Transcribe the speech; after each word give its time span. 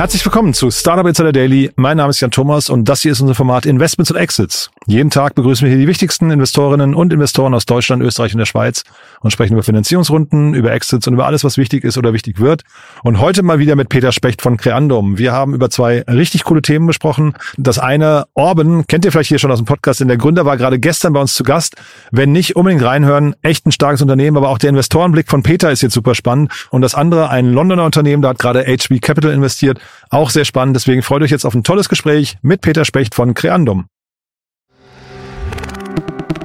Herzlich 0.00 0.24
willkommen 0.24 0.54
zu 0.54 0.70
Startup 0.70 1.06
Insider 1.06 1.30
Daily. 1.30 1.72
Mein 1.76 1.98
Name 1.98 2.08
ist 2.08 2.20
Jan 2.20 2.30
Thomas 2.30 2.70
und 2.70 2.86
das 2.86 3.02
hier 3.02 3.12
ist 3.12 3.20
unser 3.20 3.34
Format 3.34 3.66
Investments 3.66 4.10
und 4.10 4.16
Exits. 4.16 4.70
Jeden 4.86 5.10
Tag 5.10 5.34
begrüßen 5.34 5.66
wir 5.66 5.70
hier 5.70 5.78
die 5.78 5.88
wichtigsten 5.88 6.30
Investorinnen 6.30 6.94
und 6.94 7.12
Investoren 7.12 7.52
aus 7.52 7.66
Deutschland, 7.66 8.02
Österreich 8.02 8.32
und 8.32 8.38
der 8.38 8.46
Schweiz 8.46 8.82
und 9.20 9.30
sprechen 9.30 9.52
über 9.52 9.62
Finanzierungsrunden, 9.62 10.54
über 10.54 10.72
Exits 10.72 11.06
und 11.06 11.14
über 11.14 11.26
alles, 11.26 11.44
was 11.44 11.58
wichtig 11.58 11.84
ist 11.84 11.98
oder 11.98 12.14
wichtig 12.14 12.40
wird. 12.40 12.62
Und 13.04 13.20
heute 13.20 13.42
mal 13.42 13.58
wieder 13.58 13.76
mit 13.76 13.90
Peter 13.90 14.10
Specht 14.10 14.40
von 14.40 14.56
Creandum. 14.56 15.18
Wir 15.18 15.32
haben 15.32 15.54
über 15.54 15.68
zwei 15.68 16.00
richtig 16.08 16.44
coole 16.44 16.62
Themen 16.62 16.86
besprochen. 16.86 17.34
Das 17.58 17.78
eine, 17.78 18.24
Orban, 18.32 18.86
kennt 18.86 19.04
ihr 19.04 19.12
vielleicht 19.12 19.28
hier 19.28 19.38
schon 19.38 19.52
aus 19.52 19.58
dem 19.58 19.66
Podcast, 19.66 20.00
denn 20.00 20.08
der 20.08 20.16
Gründer 20.16 20.46
war 20.46 20.56
gerade 20.56 20.78
gestern 20.78 21.12
bei 21.12 21.20
uns 21.20 21.34
zu 21.34 21.44
Gast. 21.44 21.76
Wenn 22.10 22.32
nicht, 22.32 22.56
unbedingt 22.56 22.82
reinhören. 22.82 23.36
Echt 23.42 23.66
ein 23.66 23.72
starkes 23.72 24.00
Unternehmen, 24.00 24.38
aber 24.38 24.48
auch 24.48 24.58
der 24.58 24.70
Investorenblick 24.70 25.28
von 25.28 25.42
Peter 25.42 25.70
ist 25.70 25.82
jetzt 25.82 25.94
super 25.94 26.14
spannend. 26.14 26.50
Und 26.70 26.80
das 26.80 26.94
andere, 26.94 27.28
ein 27.28 27.52
Londoner 27.52 27.84
Unternehmen, 27.84 28.22
da 28.22 28.30
hat 28.30 28.38
gerade 28.38 28.64
HB 28.64 29.00
Capital 29.00 29.32
investiert. 29.32 29.78
Auch 30.08 30.30
sehr 30.30 30.46
spannend. 30.46 30.74
Deswegen 30.74 31.02
freut 31.02 31.22
euch 31.22 31.30
jetzt 31.30 31.44
auf 31.44 31.54
ein 31.54 31.64
tolles 31.64 31.90
Gespräch 31.90 32.38
mit 32.40 32.62
Peter 32.62 32.86
Specht 32.86 33.14
von 33.14 33.34
Creandum. 33.34 33.84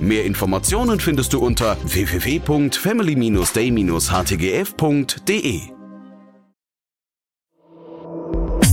Mehr 0.00 0.24
Informationen 0.24 0.98
findest 0.98 1.32
du 1.32 1.38
unter 1.40 1.76
www.family-day-htgf 1.84 4.70
startup.de. 4.80 5.60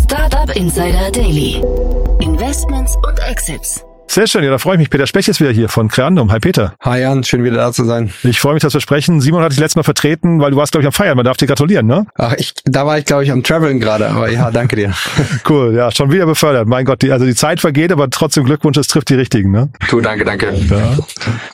Startup 0.03 0.56
Insider 0.56 1.11
Daily. 1.11 1.61
Investments 2.19 2.95
und 2.95 3.19
Exits. 3.19 3.87
Sehr 4.09 4.25
schön, 4.25 4.44
ja, 4.44 4.50
da 4.50 4.58
freue 4.58 4.75
ich 4.75 4.80
mich. 4.80 4.89
Peter 4.89 5.05
Specht 5.05 5.27
ist 5.27 5.41
wieder 5.41 5.52
hier 5.52 5.69
von 5.69 5.89
Creandum. 5.89 6.31
Hi 6.31 6.39
Peter. 6.39 6.73
Hi 6.81 7.02
Jan, 7.02 7.23
schön 7.23 7.44
wieder 7.44 7.58
da 7.58 7.72
zu 7.72 7.83
sein. 7.83 8.11
Ich 8.23 8.39
freue 8.39 8.53
mich, 8.53 8.63
dass 8.63 8.73
wir 8.73 8.81
sprechen. 8.81 9.19
Simon 9.22 9.44
hat 9.44 9.52
dich 9.52 9.59
letztes 9.59 9.75
Mal 9.75 9.83
vertreten, 9.83 10.39
weil 10.39 10.52
du 10.52 10.58
warst, 10.58 10.72
glaube 10.72 10.83
ich, 10.83 10.88
am 10.88 10.94
Feiern. 10.94 11.17
Man 11.17 11.25
darf 11.25 11.38
dir 11.38 11.45
gratulieren, 11.45 11.86
ne? 11.86 12.08
Ach, 12.16 12.33
ich, 12.38 12.53
da 12.66 12.85
war 12.85 12.97
ich, 12.97 13.05
glaube 13.05 13.25
ich, 13.25 13.31
am 13.31 13.44
Traveln 13.44 13.80
gerade, 13.80 14.09
aber 14.09 14.31
ja, 14.31 14.50
danke 14.50 14.75
dir. 14.78 14.94
cool, 15.50 15.75
ja, 15.75 15.91
schon 15.91 16.11
wieder 16.11 16.25
befördert. 16.25 16.67
Mein 16.67 16.85
Gott, 16.85 17.02
die, 17.02 17.11
also 17.11 17.25
die 17.25 17.35
Zeit 17.35 17.59
vergeht, 17.59 17.91
aber 17.91 18.09
trotzdem 18.09 18.45
Glückwunsch, 18.45 18.78
es 18.78 18.88
trifft 18.88 19.09
die 19.09 19.16
Richtigen, 19.16 19.52
ne? 19.52 19.69
Du, 19.89 20.00
danke, 20.00 20.23
danke. 20.23 20.53
Ja. 20.69 20.97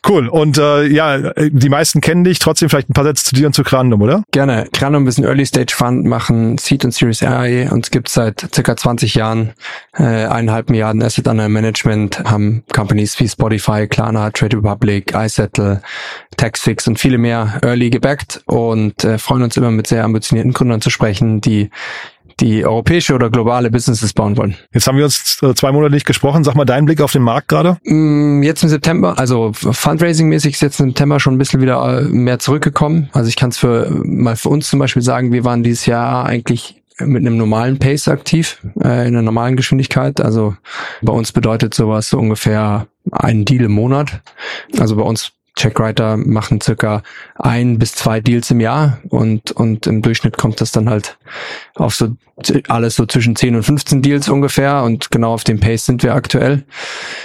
Cool. 0.07 0.27
Und 0.27 0.57
äh, 0.57 0.85
ja, 0.85 1.33
die 1.39 1.69
meisten 1.69 2.01
kennen 2.01 2.23
dich, 2.23 2.39
trotzdem 2.39 2.69
vielleicht 2.69 2.89
ein 2.89 2.93
paar 2.93 3.05
Sätze 3.05 3.25
zu 3.25 3.35
dir 3.35 3.47
und 3.47 3.53
zu 3.53 3.63
Creandum, 3.63 4.01
oder? 4.01 4.23
Gerne. 4.31 4.67
Creandum 4.71 5.07
ist 5.07 5.17
ein 5.17 5.25
Early 5.25 5.45
Stage 5.45 5.73
Fund, 5.75 6.05
machen 6.05 6.57
Seed 6.57 6.85
und 6.85 6.93
Series 6.93 7.23
A 7.23 7.43
und 7.71 7.85
es 7.85 7.91
gibt 7.91 8.09
seit 8.09 8.47
circa 8.53 8.77
20 8.77 9.15
Jahren 9.15 9.53
äh, 9.97 10.03
eineinhalb 10.03 10.69
Milliarden 10.69 11.01
Asset 11.01 11.27
under 11.27 11.49
Management, 11.49 12.23
haben 12.23 12.42
Companies 12.73 13.19
wie 13.19 13.27
Spotify, 13.27 13.87
Klarna, 13.87 14.31
Trade 14.31 14.57
Republic, 14.57 15.13
iSettle, 15.15 15.81
Taxfix 16.37 16.87
und 16.87 16.99
viele 16.99 17.17
mehr 17.17 17.59
early 17.61 17.89
gebackt 17.89 18.41
und 18.45 19.03
äh, 19.03 19.17
freuen 19.17 19.43
uns 19.43 19.57
immer 19.57 19.71
mit 19.71 19.87
sehr 19.87 20.03
ambitionierten 20.03 20.53
Gründern 20.53 20.81
zu 20.81 20.89
sprechen, 20.89 21.41
die 21.41 21.69
die 22.39 22.65
europäische 22.65 23.13
oder 23.13 23.29
globale 23.29 23.69
Businesses 23.69 24.13
bauen 24.13 24.37
wollen. 24.37 24.55
Jetzt 24.73 24.87
haben 24.87 24.97
wir 24.97 25.05
uns 25.05 25.37
äh, 25.41 25.53
zwei 25.53 25.71
Monate 25.71 25.93
nicht 25.93 26.05
gesprochen. 26.05 26.43
Sag 26.43 26.55
mal 26.55 26.65
deinen 26.65 26.85
Blick 26.85 27.01
auf 27.01 27.11
den 27.11 27.21
Markt 27.21 27.47
gerade. 27.47 27.77
Jetzt 27.83 28.63
im 28.63 28.69
September, 28.69 29.17
also 29.17 29.51
Fundraising-mäßig 29.53 30.53
ist 30.53 30.61
jetzt 30.61 30.79
im 30.79 30.89
September 30.89 31.19
schon 31.19 31.35
ein 31.35 31.37
bisschen 31.37 31.61
wieder 31.61 31.99
äh, 31.99 32.03
mehr 32.03 32.39
zurückgekommen. 32.39 33.09
Also 33.13 33.29
ich 33.29 33.35
kann 33.35 33.49
es 33.49 33.57
für 33.57 33.89
mal 34.03 34.35
für 34.35 34.49
uns 34.49 34.69
zum 34.69 34.79
Beispiel 34.79 35.01
sagen, 35.01 35.31
wir 35.31 35.45
waren 35.45 35.63
dieses 35.63 35.85
Jahr 35.85 36.25
eigentlich 36.25 36.82
mit 36.99 37.21
einem 37.21 37.37
normalen 37.37 37.79
Pace 37.79 38.07
aktiv, 38.07 38.59
äh, 38.79 39.07
in 39.07 39.15
einer 39.15 39.21
normalen 39.21 39.55
Geschwindigkeit. 39.55 40.21
Also 40.21 40.55
bei 41.01 41.13
uns 41.13 41.31
bedeutet 41.31 41.73
sowas 41.73 42.09
so 42.09 42.19
ungefähr 42.19 42.87
einen 43.11 43.45
Deal 43.45 43.65
im 43.65 43.71
Monat. 43.71 44.21
Also 44.77 44.95
bei 44.95 45.03
uns 45.03 45.31
Checkwriter 45.55 46.17
machen 46.17 46.61
circa 46.61 47.03
ein 47.35 47.77
bis 47.77 47.93
zwei 47.93 48.19
Deals 48.19 48.49
im 48.49 48.59
Jahr 48.59 48.99
und, 49.09 49.51
und 49.51 49.85
im 49.85 50.01
Durchschnitt 50.01 50.37
kommt 50.37 50.61
das 50.61 50.71
dann 50.71 50.89
halt 50.89 51.17
auf 51.75 51.93
so 51.93 52.15
alles 52.67 52.95
so 52.95 53.05
zwischen 53.05 53.35
10 53.35 53.57
und 53.57 53.63
15 53.63 54.01
Deals 54.01 54.27
ungefähr 54.27 54.81
und 54.83 55.11
genau 55.11 55.33
auf 55.33 55.43
dem 55.43 55.59
Pace 55.59 55.85
sind 55.85 56.01
wir 56.01 56.15
aktuell. 56.15 56.63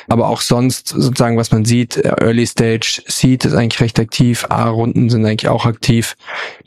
Aber 0.09 0.29
auch 0.29 0.43
sonst 0.43 0.89
sozusagen, 0.89 1.39
was 1.39 1.50
man 1.50 1.65
sieht, 1.65 1.97
Early 1.97 2.47
Stage 2.47 3.03
Seed 3.06 3.47
ist 3.47 3.55
eigentlich 3.55 3.81
recht 3.81 3.99
aktiv, 3.99 4.45
A-Runden 4.50 5.09
sind 5.09 5.25
eigentlich 5.25 5.49
auch 5.49 5.65
aktiv. 5.65 6.15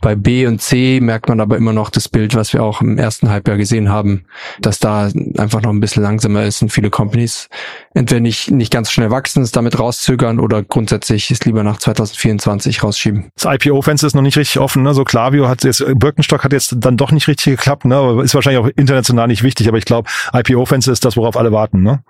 Bei 0.01 0.15
B 0.15 0.47
und 0.47 0.61
C 0.61 0.99
merkt 0.99 1.29
man 1.29 1.39
aber 1.39 1.57
immer 1.57 1.73
noch 1.73 1.91
das 1.91 2.09
Bild, 2.09 2.35
was 2.35 2.53
wir 2.53 2.63
auch 2.63 2.81
im 2.81 2.97
ersten 2.97 3.29
Halbjahr 3.29 3.57
gesehen 3.57 3.89
haben, 3.89 4.25
dass 4.59 4.79
da 4.79 5.09
einfach 5.37 5.61
noch 5.61 5.69
ein 5.69 5.79
bisschen 5.79 6.03
langsamer 6.03 6.43
ist 6.43 6.61
und 6.61 6.69
viele 6.69 6.89
Companies 6.89 7.49
entweder 7.93 8.19
nicht, 8.19 8.49
nicht 8.49 8.71
ganz 8.71 8.91
schnell 8.91 9.11
wachsen, 9.11 9.43
es 9.43 9.51
damit 9.51 9.79
rauszögern 9.79 10.39
oder 10.39 10.63
grundsätzlich 10.63 11.29
es 11.29 11.45
lieber 11.45 11.63
nach 11.63 11.77
2024 11.77 12.83
rausschieben. 12.83 13.29
Das 13.35 13.45
IPO-Fenster 13.53 14.07
ist 14.07 14.15
noch 14.15 14.21
nicht 14.21 14.37
richtig 14.37 14.59
offen, 14.59 14.83
ne? 14.83 14.93
So 14.93 15.03
Klaviyo 15.03 15.47
hat 15.47 15.63
jetzt, 15.63 15.83
Birkenstock 15.95 16.43
hat 16.43 16.51
jetzt 16.51 16.75
dann 16.77 16.97
doch 16.97 17.11
nicht 17.11 17.27
richtig 17.27 17.57
geklappt, 17.57 17.85
ne? 17.85 18.21
Ist 18.23 18.33
wahrscheinlich 18.33 18.63
auch 18.63 18.69
international 18.75 19.27
nicht 19.27 19.43
wichtig, 19.43 19.67
aber 19.67 19.77
ich 19.77 19.85
glaube, 19.85 20.09
IPO-Fenster 20.33 20.91
ist 20.91 21.05
das, 21.05 21.15
worauf 21.15 21.37
alle 21.37 21.51
warten, 21.51 21.83
ne? 21.83 22.03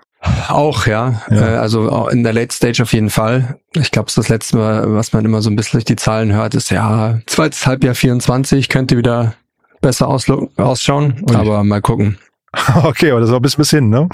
Auch, 0.48 0.86
ja. 0.86 1.22
ja. 1.30 1.60
Also 1.60 2.08
in 2.08 2.22
der 2.22 2.32
Late 2.32 2.54
Stage 2.54 2.82
auf 2.82 2.92
jeden 2.92 3.10
Fall. 3.10 3.58
Ich 3.74 3.90
glaube, 3.90 4.10
das 4.14 4.28
letzte 4.28 4.56
Mal, 4.56 4.94
was 4.94 5.12
man 5.12 5.24
immer 5.24 5.42
so 5.42 5.50
ein 5.50 5.56
bisschen 5.56 5.78
durch 5.78 5.84
die 5.84 5.96
Zahlen 5.96 6.32
hört, 6.32 6.54
ist 6.54 6.70
ja, 6.70 7.18
zweites 7.26 7.66
Halbjahr 7.66 7.94
24 7.94 8.68
könnte 8.68 8.96
wieder 8.96 9.34
besser 9.80 10.06
ausschauen, 10.08 11.24
aber 11.34 11.64
mal 11.64 11.80
gucken. 11.80 12.18
Okay, 12.84 13.10
aber 13.10 13.20
das 13.20 13.30
war 13.30 13.40
bis 13.40 13.56
bis 13.56 13.70
hin, 13.70 13.88
ne? 13.88 14.08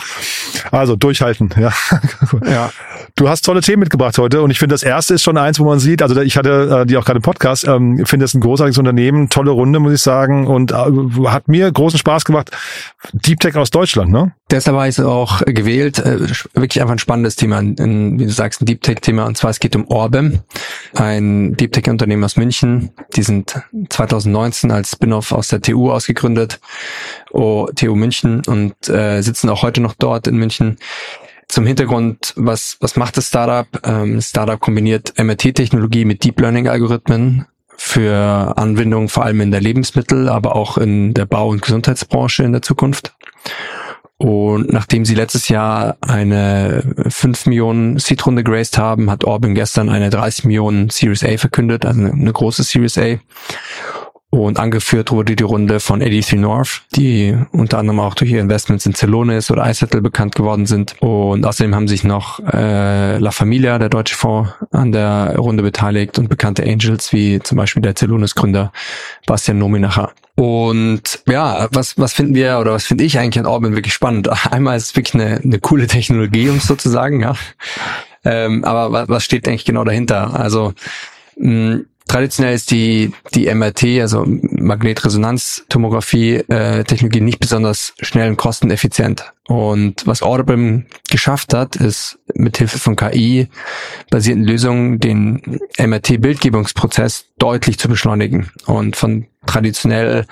Also 0.70 0.96
durchhalten, 0.96 1.50
ja. 1.58 1.72
ja. 2.46 2.70
Du 3.16 3.28
hast 3.28 3.42
tolle 3.44 3.60
Themen 3.60 3.80
mitgebracht 3.80 4.16
heute 4.18 4.42
und 4.42 4.50
ich 4.50 4.58
finde, 4.58 4.74
das 4.74 4.82
erste 4.82 5.14
ist 5.14 5.22
schon 5.22 5.36
eins, 5.36 5.58
wo 5.58 5.64
man 5.64 5.78
sieht, 5.78 6.02
also 6.02 6.20
ich 6.20 6.36
hatte 6.36 6.82
äh, 6.82 6.86
die 6.86 6.96
auch 6.96 7.04
gerade 7.04 7.18
im 7.18 7.22
Podcast, 7.22 7.66
ähm, 7.66 8.04
finde 8.06 8.24
es 8.24 8.34
ein 8.34 8.40
großartiges 8.40 8.78
Unternehmen, 8.78 9.28
tolle 9.28 9.50
Runde, 9.50 9.80
muss 9.80 9.92
ich 9.92 10.02
sagen, 10.02 10.46
und 10.46 10.72
äh, 10.72 10.76
hat 11.26 11.48
mir 11.48 11.70
großen 11.70 11.98
Spaß 11.98 12.24
gemacht. 12.24 12.50
Deep 13.12 13.40
Tech 13.40 13.56
aus 13.56 13.70
Deutschland, 13.70 14.10
ne? 14.10 14.32
Deshalb 14.50 14.76
habe 14.76 14.88
ich 14.88 14.98
es 14.98 15.04
auch 15.04 15.42
gewählt. 15.44 15.98
Äh, 15.98 16.20
wirklich 16.54 16.80
einfach 16.80 16.92
ein 16.92 16.98
spannendes 16.98 17.36
Thema, 17.36 17.58
ein, 17.58 18.18
wie 18.18 18.24
du 18.24 18.30
sagst, 18.30 18.62
ein 18.62 18.66
Deep 18.66 18.82
Tech-Thema. 18.82 19.26
Und 19.26 19.36
zwar 19.36 19.50
es 19.50 19.60
geht 19.60 19.76
um 19.76 19.86
Orbem, 19.88 20.40
ein 20.94 21.54
Deep 21.56 21.72
Tech-Unternehmen 21.72 22.24
aus 22.24 22.36
München. 22.36 22.90
Die 23.14 23.22
sind 23.22 23.60
2019 23.90 24.70
als 24.70 24.92
Spin-off 24.92 25.32
aus 25.32 25.48
der 25.48 25.60
TU 25.60 25.90
ausgegründet, 25.90 26.60
oh, 27.30 27.68
TU 27.74 27.94
München, 27.94 28.42
und 28.46 28.88
äh, 28.88 29.20
sitzen 29.22 29.48
auch 29.50 29.62
heute 29.62 29.80
noch 29.80 29.94
dort 29.94 30.26
in 30.26 30.36
München. 30.36 30.78
Zum 31.48 31.64
Hintergrund, 31.66 32.34
was, 32.36 32.76
was 32.80 32.96
macht 32.96 33.16
das 33.16 33.28
Startup? 33.28 33.66
Ähm, 33.84 34.20
Startup 34.20 34.60
kombiniert 34.60 35.14
MRT-Technologie 35.16 36.04
mit 36.04 36.22
Deep 36.22 36.40
Learning-Algorithmen 36.40 37.46
für 37.78 38.54
Anwendungen 38.56 39.08
vor 39.08 39.24
allem 39.24 39.40
in 39.40 39.50
der 39.50 39.60
Lebensmittel, 39.60 40.28
aber 40.28 40.56
auch 40.56 40.76
in 40.76 41.14
der 41.14 41.26
Bau- 41.26 41.48
und 41.48 41.62
Gesundheitsbranche 41.62 42.42
in 42.42 42.52
der 42.52 42.60
Zukunft. 42.60 43.14
Und 44.18 44.72
nachdem 44.72 45.04
sie 45.04 45.14
letztes 45.14 45.48
Jahr 45.48 45.96
eine 46.00 46.82
5 47.08 47.46
Millionen 47.46 47.98
Seed-Runde 47.98 48.42
geraced 48.42 48.76
haben, 48.76 49.10
hat 49.12 49.24
Orban 49.24 49.54
gestern 49.54 49.88
eine 49.88 50.10
30 50.10 50.44
Millionen 50.44 50.90
Series 50.90 51.22
A 51.22 51.38
verkündet, 51.38 51.86
also 51.86 52.00
eine 52.00 52.32
große 52.32 52.64
Series 52.64 52.98
A. 52.98 53.18
Und 54.30 54.58
angeführt 54.58 55.10
wurde 55.10 55.34
die 55.34 55.42
Runde 55.42 55.80
von 55.80 56.00
83 56.00 56.38
North, 56.38 56.82
die 56.94 57.34
unter 57.52 57.78
anderem 57.78 57.98
auch 58.00 58.14
durch 58.14 58.30
ihre 58.30 58.42
Investments 58.42 58.84
in 58.84 58.94
Celonis 58.94 59.50
oder 59.50 59.68
iSettle 59.68 60.02
bekannt 60.02 60.34
geworden 60.34 60.66
sind. 60.66 60.96
Und 61.00 61.46
außerdem 61.46 61.74
haben 61.74 61.88
sich 61.88 62.04
noch 62.04 62.38
äh, 62.40 63.16
La 63.16 63.30
Familia, 63.30 63.78
der 63.78 63.88
deutsche 63.88 64.14
Fonds, 64.14 64.50
an 64.70 64.92
der 64.92 65.34
Runde 65.38 65.62
beteiligt 65.62 66.18
und 66.18 66.28
bekannte 66.28 66.62
Angels 66.62 67.10
wie 67.14 67.40
zum 67.40 67.56
Beispiel 67.56 67.80
der 67.80 67.96
Celonis-Gründer 67.96 68.70
Bastian 69.24 69.58
Nominacher. 69.58 70.12
Und 70.34 71.22
ja, 71.26 71.66
was, 71.72 71.96
was 71.96 72.12
finden 72.12 72.34
wir 72.34 72.58
oder 72.58 72.74
was 72.74 72.84
finde 72.84 73.04
ich 73.04 73.18
eigentlich 73.18 73.38
an 73.38 73.46
Orban 73.46 73.74
wirklich 73.74 73.94
spannend? 73.94 74.28
Einmal 74.52 74.76
ist 74.76 74.88
es 74.88 74.96
wirklich 74.96 75.14
eine, 75.14 75.40
eine 75.42 75.58
coole 75.58 75.86
Technologie, 75.86 76.50
um 76.50 76.58
es 76.58 76.66
so 76.66 76.76
zu 76.76 76.90
sagen, 76.90 77.20
ja. 77.20 77.34
Ähm, 78.26 78.62
aber 78.64 78.92
was, 78.92 79.08
was 79.08 79.24
steht 79.24 79.48
eigentlich 79.48 79.64
genau 79.64 79.84
dahinter? 79.84 80.38
Also 80.38 80.74
mh, 81.38 81.80
Traditionell 82.08 82.54
ist 82.54 82.70
die, 82.70 83.12
die 83.34 83.54
MRT, 83.54 84.00
also 84.00 84.24
Magnetresonanztomographie, 84.26 86.36
äh, 86.48 86.82
Technologie 86.84 87.20
nicht 87.20 87.38
besonders 87.38 87.92
schnell 88.00 88.30
und 88.30 88.38
kosteneffizient. 88.38 89.30
Und 89.46 90.06
was 90.06 90.22
Audible 90.22 90.86
geschafft 91.10 91.52
hat, 91.52 91.76
ist 91.76 92.18
mit 92.34 92.56
Hilfe 92.56 92.78
von 92.78 92.96
KI 92.96 93.48
basierten 94.10 94.44
Lösungen 94.44 95.00
den 95.00 95.60
MRT-Bildgebungsprozess 95.78 97.26
deutlich 97.38 97.78
zu 97.78 97.88
beschleunigen 97.88 98.50
und 98.66 98.96
von 98.96 99.26
traditionell 99.46 100.24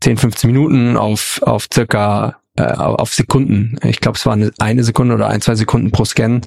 10, 0.00 0.18
15 0.18 0.50
Minuten 0.50 0.96
auf, 0.96 1.40
auf 1.42 1.66
circa 1.72 2.36
äh, 2.58 2.62
auf 2.62 3.14
Sekunden, 3.14 3.78
ich 3.84 4.00
glaube 4.00 4.18
es 4.18 4.26
war 4.26 4.32
eine, 4.32 4.50
eine 4.58 4.82
Sekunde 4.82 5.14
oder 5.14 5.28
ein, 5.28 5.40
zwei 5.40 5.54
Sekunden 5.54 5.92
pro 5.92 6.04
Scan 6.04 6.40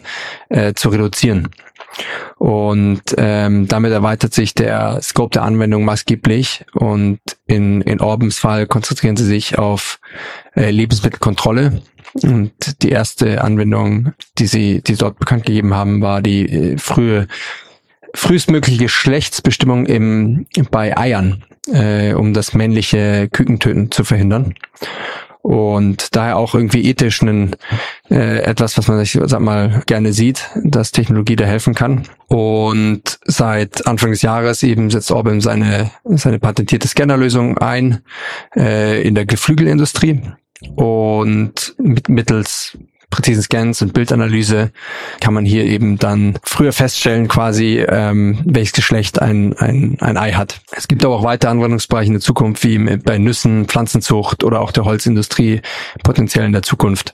äh, 0.50 0.74
zu 0.74 0.89
reduzieren. 0.89 1.47
Und 2.38 3.01
ähm, 3.17 3.67
damit 3.67 3.91
erweitert 3.91 4.33
sich 4.33 4.53
der 4.53 5.01
Scope 5.01 5.31
der 5.33 5.43
Anwendung 5.43 5.85
maßgeblich. 5.85 6.65
Und 6.73 7.19
in, 7.45 7.81
in 7.81 8.01
Orbens 8.01 8.39
Fall 8.39 8.67
konzentrieren 8.67 9.17
sie 9.17 9.25
sich 9.25 9.57
auf 9.57 9.99
äh, 10.55 10.71
Lebensmittelkontrolle. 10.71 11.81
Und 12.23 12.83
die 12.83 12.89
erste 12.89 13.43
Anwendung, 13.43 14.13
die 14.38 14.47
sie, 14.47 14.81
die 14.81 14.93
sie 14.93 14.99
dort 14.99 15.19
bekannt 15.19 15.45
gegeben 15.45 15.73
haben, 15.73 16.01
war 16.01 16.21
die 16.21 16.45
äh, 16.45 16.77
frühe 16.77 17.27
frühestmögliche 18.13 18.83
Geschlechtsbestimmung 18.83 19.85
im, 19.85 20.45
bei 20.69 20.97
Eiern, 20.97 21.45
äh, 21.71 22.13
um 22.13 22.33
das 22.33 22.53
männliche 22.53 23.29
Kükentöten 23.29 23.89
zu 23.89 24.03
verhindern 24.03 24.53
und 25.41 26.15
daher 26.15 26.38
auch 26.38 26.53
irgendwie 26.53 26.88
ethisch 26.88 27.21
einen, 27.21 27.55
äh, 28.09 28.39
etwas, 28.39 28.77
was 28.77 28.88
man 28.88 28.99
sich, 28.99 29.17
sag 29.23 29.39
mal, 29.39 29.81
gerne 29.88 30.13
sieht, 30.13 30.49
dass 30.63 30.91
Technologie 30.91 31.35
da 31.35 31.45
helfen 31.45 31.73
kann. 31.73 32.03
Und 32.27 33.19
seit 33.25 33.88
Anfang 33.88 34.11
des 34.11 34.21
Jahres 34.21 34.63
eben 34.63 34.89
setzt 34.89 35.11
Orbim 35.11 35.41
seine, 35.41 35.91
seine 36.03 36.39
patentierte 36.39 36.88
Scannerlösung 36.88 37.57
ein 37.57 38.01
äh, 38.55 39.01
in 39.01 39.15
der 39.15 39.25
Geflügelindustrie 39.25 40.21
und 40.75 41.75
mit, 41.77 42.07
mittels 42.07 42.77
präzisen 43.11 43.43
Scans 43.43 43.81
und 43.83 43.93
Bildanalyse 43.93 44.71
kann 45.19 45.35
man 45.35 45.45
hier 45.45 45.65
eben 45.65 45.99
dann 45.99 46.39
früher 46.43 46.73
feststellen, 46.73 47.27
quasi, 47.27 47.85
ähm, 47.87 48.39
welches 48.45 48.73
Geschlecht 48.73 49.21
ein, 49.21 49.55
ein, 49.57 49.97
ein 49.99 50.17
Ei 50.17 50.31
hat. 50.31 50.61
Es 50.71 50.87
gibt 50.87 51.05
aber 51.05 51.15
auch 51.15 51.23
weitere 51.23 51.51
Anwendungsbereiche 51.51 52.07
in 52.07 52.13
der 52.13 52.21
Zukunft, 52.21 52.63
wie 52.63 52.79
bei 52.97 53.19
Nüssen, 53.19 53.65
Pflanzenzucht 53.65 54.43
oder 54.43 54.61
auch 54.61 54.71
der 54.71 54.85
Holzindustrie 54.85 55.61
potenziell 56.03 56.45
in 56.45 56.53
der 56.53 56.63
Zukunft. 56.63 57.13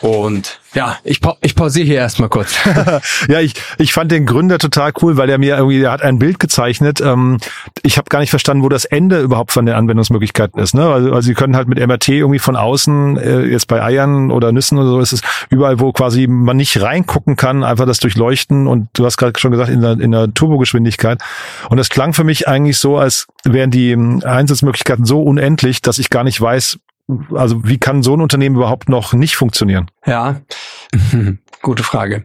Und 0.00 0.60
ja, 0.72 0.96
ich, 1.04 1.20
pa 1.20 1.36
ich 1.42 1.54
pausiere 1.54 1.86
hier 1.86 1.96
erstmal 1.96 2.30
kurz. 2.30 2.54
ja, 3.28 3.40
ich, 3.40 3.54
ich 3.76 3.92
fand 3.92 4.10
den 4.10 4.24
Gründer 4.24 4.58
total 4.58 4.92
cool, 5.02 5.18
weil 5.18 5.28
er 5.28 5.36
mir 5.36 5.56
irgendwie, 5.56 5.82
er 5.82 5.92
hat 5.92 6.02
ein 6.02 6.18
Bild 6.18 6.38
gezeichnet. 6.38 7.02
Ähm, 7.02 7.38
ich 7.82 7.98
habe 7.98 8.08
gar 8.08 8.20
nicht 8.20 8.30
verstanden, 8.30 8.62
wo 8.62 8.70
das 8.70 8.86
Ende 8.86 9.20
überhaupt 9.20 9.52
von 9.52 9.66
den 9.66 9.74
Anwendungsmöglichkeiten 9.74 10.58
ist. 10.58 10.74
Ne? 10.74 10.86
Also, 10.86 11.12
also 11.12 11.20
sie 11.20 11.34
können 11.34 11.54
halt 11.54 11.68
mit 11.68 11.78
MRT 11.78 12.08
irgendwie 12.08 12.38
von 12.38 12.56
außen, 12.56 13.18
äh, 13.18 13.40
jetzt 13.42 13.68
bei 13.68 13.82
Eiern 13.82 14.30
oder 14.30 14.52
Nüssen 14.52 14.78
oder 14.78 14.88
so, 14.88 15.00
ist 15.00 15.12
es 15.12 15.20
überall, 15.50 15.80
wo 15.80 15.92
quasi 15.92 16.26
man 16.26 16.56
nicht 16.56 16.80
reingucken 16.80 17.36
kann, 17.36 17.62
einfach 17.62 17.86
das 17.86 17.98
durchleuchten 17.98 18.66
und 18.66 18.88
du 18.94 19.04
hast 19.04 19.18
gerade 19.18 19.38
schon 19.38 19.50
gesagt, 19.50 19.68
in 19.68 19.82
der, 19.82 20.00
in 20.00 20.12
der 20.12 20.32
Turbogeschwindigkeit. 20.32 21.20
Und 21.68 21.76
das 21.76 21.90
klang 21.90 22.14
für 22.14 22.24
mich 22.24 22.48
eigentlich 22.48 22.78
so, 22.78 22.96
als 22.96 23.26
wären 23.44 23.70
die 23.70 23.90
ähm, 23.90 24.22
Einsatzmöglichkeiten 24.24 25.04
so 25.04 25.22
unendlich, 25.22 25.82
dass 25.82 25.98
ich 25.98 26.08
gar 26.08 26.24
nicht 26.24 26.40
weiß, 26.40 26.78
also 27.34 27.64
wie 27.64 27.78
kann 27.78 28.02
so 28.02 28.14
ein 28.14 28.20
Unternehmen 28.20 28.56
überhaupt 28.56 28.88
noch 28.88 29.12
nicht 29.12 29.36
funktionieren? 29.36 29.90
Ja, 30.06 30.40
gute 31.62 31.82
Frage. 31.82 32.24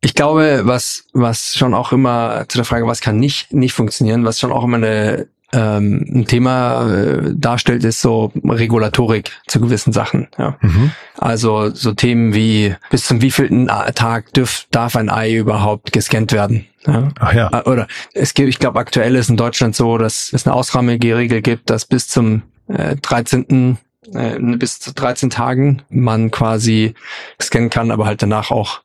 Ich 0.00 0.14
glaube, 0.14 0.62
was, 0.64 1.04
was 1.12 1.56
schon 1.56 1.74
auch 1.74 1.92
immer 1.92 2.44
zu 2.48 2.58
der 2.58 2.64
Frage, 2.64 2.86
was 2.86 3.00
kann 3.00 3.18
nicht, 3.18 3.52
nicht 3.52 3.72
funktionieren, 3.72 4.24
was 4.24 4.38
schon 4.38 4.52
auch 4.52 4.62
immer 4.62 4.76
eine, 4.76 5.26
ähm, 5.52 6.04
ein 6.08 6.26
Thema 6.26 6.88
äh, 6.88 7.34
darstellt, 7.34 7.82
ist 7.82 8.00
so 8.00 8.32
Regulatorik 8.44 9.32
zu 9.48 9.60
gewissen 9.60 9.92
Sachen. 9.92 10.28
Ja. 10.38 10.56
Mhm. 10.60 10.92
Also 11.16 11.74
so 11.74 11.92
Themen 11.94 12.32
wie 12.32 12.76
bis 12.90 13.06
zum 13.06 13.22
wievielten 13.22 13.66
Tag 13.94 14.32
dürf, 14.34 14.66
darf 14.70 14.94
ein 14.94 15.10
Ei 15.10 15.34
überhaupt 15.34 15.92
gescannt 15.92 16.32
werden. 16.32 16.66
Ja. 16.86 17.08
Ach 17.18 17.32
ja. 17.32 17.50
Äh, 17.52 17.68
oder 17.68 17.88
es 18.14 18.34
gibt, 18.34 18.48
ich 18.48 18.60
glaube, 18.60 18.78
aktuell 18.78 19.16
ist 19.16 19.30
in 19.30 19.36
Deutschland 19.36 19.74
so, 19.74 19.98
dass 19.98 20.32
es 20.32 20.46
eine 20.46 20.54
ausrahmige 20.54 21.16
Regel 21.16 21.42
gibt, 21.42 21.70
dass 21.70 21.86
bis 21.86 22.06
zum 22.06 22.42
äh, 22.68 22.94
13 22.96 23.78
äh, 24.14 24.38
bis 24.38 24.80
zu 24.80 24.92
13 24.92 25.30
Tagen 25.30 25.82
man 25.88 26.30
quasi 26.30 26.94
scannen 27.40 27.70
kann, 27.70 27.90
aber 27.90 28.06
halt 28.06 28.22
danach 28.22 28.50
auch 28.50 28.80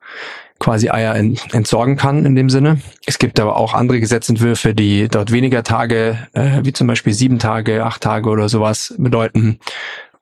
quasi 0.60 0.90
Eier 0.90 1.16
entsorgen 1.16 1.98
kann 1.98 2.26
in 2.26 2.36
dem 2.36 2.50
Sinne. 2.50 2.80
Es 3.06 3.20
gibt 3.20 3.40
aber 3.40 3.58
auch 3.58 3.74
andere 3.74 4.00
Gesetzentwürfe, 4.00 4.74
die 4.74 5.10
dort 5.10 5.32
weniger 5.32 5.64
Tage, 5.64 6.18
äh, 6.34 6.62
wie 6.64 6.72
zum 6.72 6.88
Beispiel 6.88 7.14
sieben 7.14 7.38
Tage, 7.38 7.84
acht 7.84 8.02
Tage 8.02 8.30
oder 8.30 8.48
sowas 8.48 8.96
bedeuten. 8.98 9.60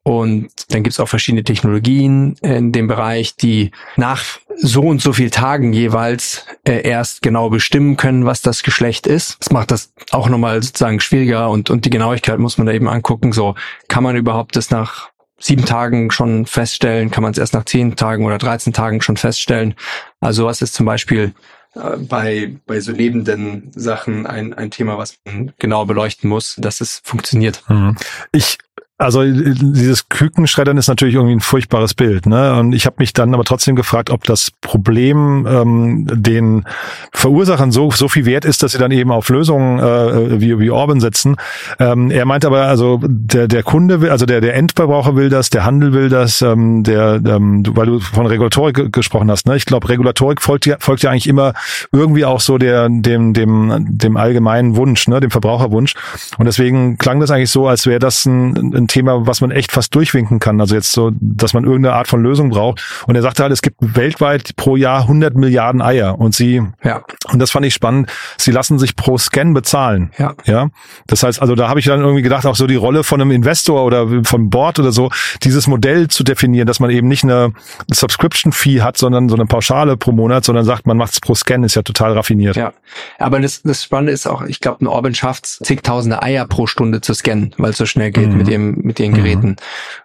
Und 0.04 0.50
dann 0.70 0.82
gibt 0.82 0.94
es 0.94 1.00
auch 1.00 1.08
verschiedene 1.08 1.44
Technologien 1.44 2.36
in 2.42 2.72
dem 2.72 2.88
Bereich, 2.88 3.36
die 3.36 3.72
nach 3.98 4.24
so 4.56 4.82
und 4.82 5.00
so 5.00 5.14
viel 5.14 5.30
Tagen 5.30 5.74
jeweils 5.74 6.46
äh, 6.64 6.82
erst 6.82 7.22
genau 7.22 7.50
bestimmen 7.50 7.98
können, 7.98 8.26
was 8.26 8.42
das 8.42 8.64
Geschlecht 8.64 9.06
ist. 9.06 9.38
Das 9.40 9.52
macht 9.52 9.70
das 9.70 9.94
auch 10.10 10.28
nochmal 10.28 10.64
sozusagen 10.64 11.00
schwieriger 11.00 11.50
und, 11.50 11.70
und 11.70 11.86
die 11.86 11.92
Genauigkeit 11.92 12.40
muss 12.40 12.58
man 12.58 12.66
da 12.66 12.74
eben 12.74 12.88
angucken. 12.88 13.32
So, 13.32 13.56
kann 13.90 14.04
man 14.04 14.16
überhaupt 14.16 14.56
das 14.56 14.72
nach 14.72 15.12
sieben 15.38 15.66
Tagen 15.66 16.10
schon 16.10 16.48
feststellen? 16.48 17.12
Kann 17.12 17.22
man 17.22 17.34
es 17.34 17.38
erst 17.38 17.54
nach 17.54 17.66
zehn 17.66 17.96
Tagen 17.96 18.26
oder 18.26 18.40
13 18.40 18.74
Tagen 18.74 19.02
schon 19.02 19.18
feststellen? 19.18 19.76
Also 20.20 20.46
was 20.46 20.64
ist 20.64 20.74
zum 20.74 20.88
Beispiel 20.88 21.34
äh, 21.76 21.98
bei, 21.98 22.56
bei 22.66 22.80
so 22.80 22.92
lebenden 22.92 23.72
Sachen 23.76 24.26
ein, 24.26 24.54
ein 24.54 24.72
Thema, 24.72 24.98
was 24.98 25.20
man 25.26 25.54
genau 25.60 25.86
beleuchten 25.86 26.30
muss, 26.30 26.56
dass 26.58 26.82
es 26.82 27.02
funktioniert. 27.04 27.64
Mhm. 27.70 27.96
Ich 28.32 28.58
also 29.02 29.24
dieses 29.24 30.10
Kükenschreddern 30.10 30.78
ist 30.78 30.88
natürlich 30.88 31.16
irgendwie 31.16 31.36
ein 31.36 31.42
furchtbares 31.42 31.96
Bild. 31.96 32.28
Ne? 32.28 32.54
Und 32.60 32.74
ich 32.74 32.86
habe 32.86 32.98
mich 33.00 33.14
dann 33.14 33.34
aber 33.34 33.44
trotzdem 33.44 33.76
gefragt, 33.76 34.12
ob 34.12 34.26
das 34.26 34.52
Problem 34.62 35.48
ähm, 35.50 36.08
den 36.08 36.66
Verursachern 37.12 37.72
so, 37.72 37.90
so 37.90 38.08
viel 38.08 38.26
wert 38.26 38.46
ist, 38.46 38.62
dass 38.62 38.74
sie 38.74 38.78
dann 38.78 38.92
eben 38.92 39.12
auf 39.12 39.30
Lösungen 39.30 39.80
äh, 39.80 40.40
wie, 40.40 40.60
wie 40.60 40.70
Orban 40.70 41.00
setzen. 41.00 41.38
Ähm, 41.80 42.12
er 42.12 42.26
meint 42.26 42.46
aber, 42.46 42.68
also 42.68 43.00
der, 43.04 43.48
der 43.48 43.64
Kunde 43.64 44.02
will, 44.02 44.12
also 44.12 44.28
der, 44.28 44.40
der 44.40 44.56
Endverbraucher 44.56 45.16
will 45.16 45.30
das, 45.30 45.50
der 45.50 45.66
Handel 45.66 45.94
will 45.94 46.10
das, 46.10 46.44
ähm, 46.44 46.84
der, 46.84 47.20
ähm, 47.26 47.64
weil 47.76 47.88
du 47.88 48.00
von 48.00 48.28
Regulatorik 48.28 48.94
gesprochen 48.94 49.32
hast. 49.32 49.48
Ne? 49.48 49.56
Ich 49.56 49.66
glaube, 49.66 49.90
Regulatorik 49.90 50.44
folgt 50.44 50.68
ja, 50.68 50.78
folgt 50.80 51.02
ja 51.02 51.10
eigentlich 51.10 51.28
immer 51.28 51.54
irgendwie 51.92 52.26
auch 52.26 52.40
so 52.40 52.60
der, 52.60 52.88
dem, 52.88 53.34
dem, 53.34 53.88
dem 53.90 54.16
allgemeinen 54.16 54.76
Wunsch, 54.76 55.08
ne? 55.08 55.20
dem 55.20 55.32
Verbraucherwunsch. 55.32 55.96
Und 56.38 56.46
deswegen 56.46 57.00
klang 57.00 57.20
das 57.20 57.32
eigentlich 57.32 57.50
so, 57.50 57.68
als 57.68 57.88
wäre 57.88 58.00
das 58.00 58.26
ein, 58.26 58.76
ein 58.76 58.91
Thema, 58.92 59.26
was 59.26 59.42
man 59.42 59.52
echt 59.52 59.72
fast 59.72 59.96
durchwinken 59.96 60.40
kann. 60.40 60.60
Also 60.60 60.76
jetzt 60.76 60.92
so, 60.92 61.12
dass 61.20 61.54
man 61.54 61.64
irgendeine 61.64 61.96
Art 61.96 62.08
von 62.08 62.22
Lösung 62.22 62.50
braucht. 62.50 62.84
Und 63.08 63.16
er 63.16 63.22
sagte 63.22 63.44
halt, 63.44 63.52
es 63.52 63.62
gibt 63.62 63.78
weltweit 63.96 64.56
pro 64.58 64.76
Jahr 64.76 65.02
100 65.02 65.36
Milliarden 65.36 65.82
Eier. 65.82 66.20
Und 66.20 66.36
sie, 66.36 66.62
ja. 66.84 67.02
und 67.32 67.40
das 67.40 67.52
fand 67.52 67.66
ich 67.66 67.74
spannend, 67.74 68.12
sie 68.38 68.52
lassen 68.52 68.80
sich 68.80 68.96
pro 68.96 69.18
Scan 69.18 69.54
bezahlen. 69.54 70.12
Ja. 70.18 70.34
Ja. 70.46 70.70
Das 71.08 71.24
heißt, 71.24 71.42
also 71.42 71.56
da 71.56 71.70
habe 71.70 71.80
ich 71.80 71.86
dann 71.86 72.02
irgendwie 72.02 72.22
gedacht, 72.22 72.46
auch 72.46 72.56
so 72.56 72.68
die 72.68 72.76
Rolle 72.76 73.04
von 73.04 73.22
einem 73.22 73.32
Investor 73.32 73.86
oder 73.86 74.08
von 74.24 74.50
Board 74.50 74.80
oder 74.80 74.92
so, 74.92 75.10
dieses 75.44 75.68
Modell 75.68 76.10
zu 76.10 76.24
definieren, 76.24 76.68
dass 76.68 76.80
man 76.80 76.90
eben 76.90 77.08
nicht 77.08 77.24
eine 77.24 77.54
Subscription-Fee 77.92 78.82
hat, 78.82 78.98
sondern 78.98 79.30
so 79.30 79.36
eine 79.36 79.46
Pauschale 79.46 79.96
pro 79.96 80.12
Monat, 80.12 80.44
sondern 80.44 80.66
sagt, 80.66 80.86
man 80.86 80.98
macht 80.98 81.14
es 81.14 81.20
pro 81.22 81.34
Scan, 81.34 81.64
ist 81.64 81.76
ja 81.76 81.82
total 81.82 82.14
raffiniert. 82.14 82.58
Ja. 82.58 82.74
Aber 83.18 83.40
das, 83.40 83.62
das 83.62 83.84
Spannende 83.84 84.12
ist 84.12 84.28
auch, 84.28 84.42
ich 84.44 84.60
glaube, 84.60 84.84
ein 84.84 84.88
Orban 84.88 85.16
schafft 85.16 85.46
zigtausende 85.46 86.22
Eier 86.22 86.46
pro 86.46 86.68
Stunde 86.68 87.02
zu 87.02 87.14
scannen, 87.14 87.56
weil 87.58 87.72
es 87.72 87.78
so 87.78 87.86
schnell 87.86 88.12
geht 88.12 88.30
mhm. 88.30 88.38
mit 88.38 88.48
dem 88.48 88.71
mit 88.76 89.00
den 89.00 89.14
Geräten. 89.14 89.50
Mhm. 89.50 89.56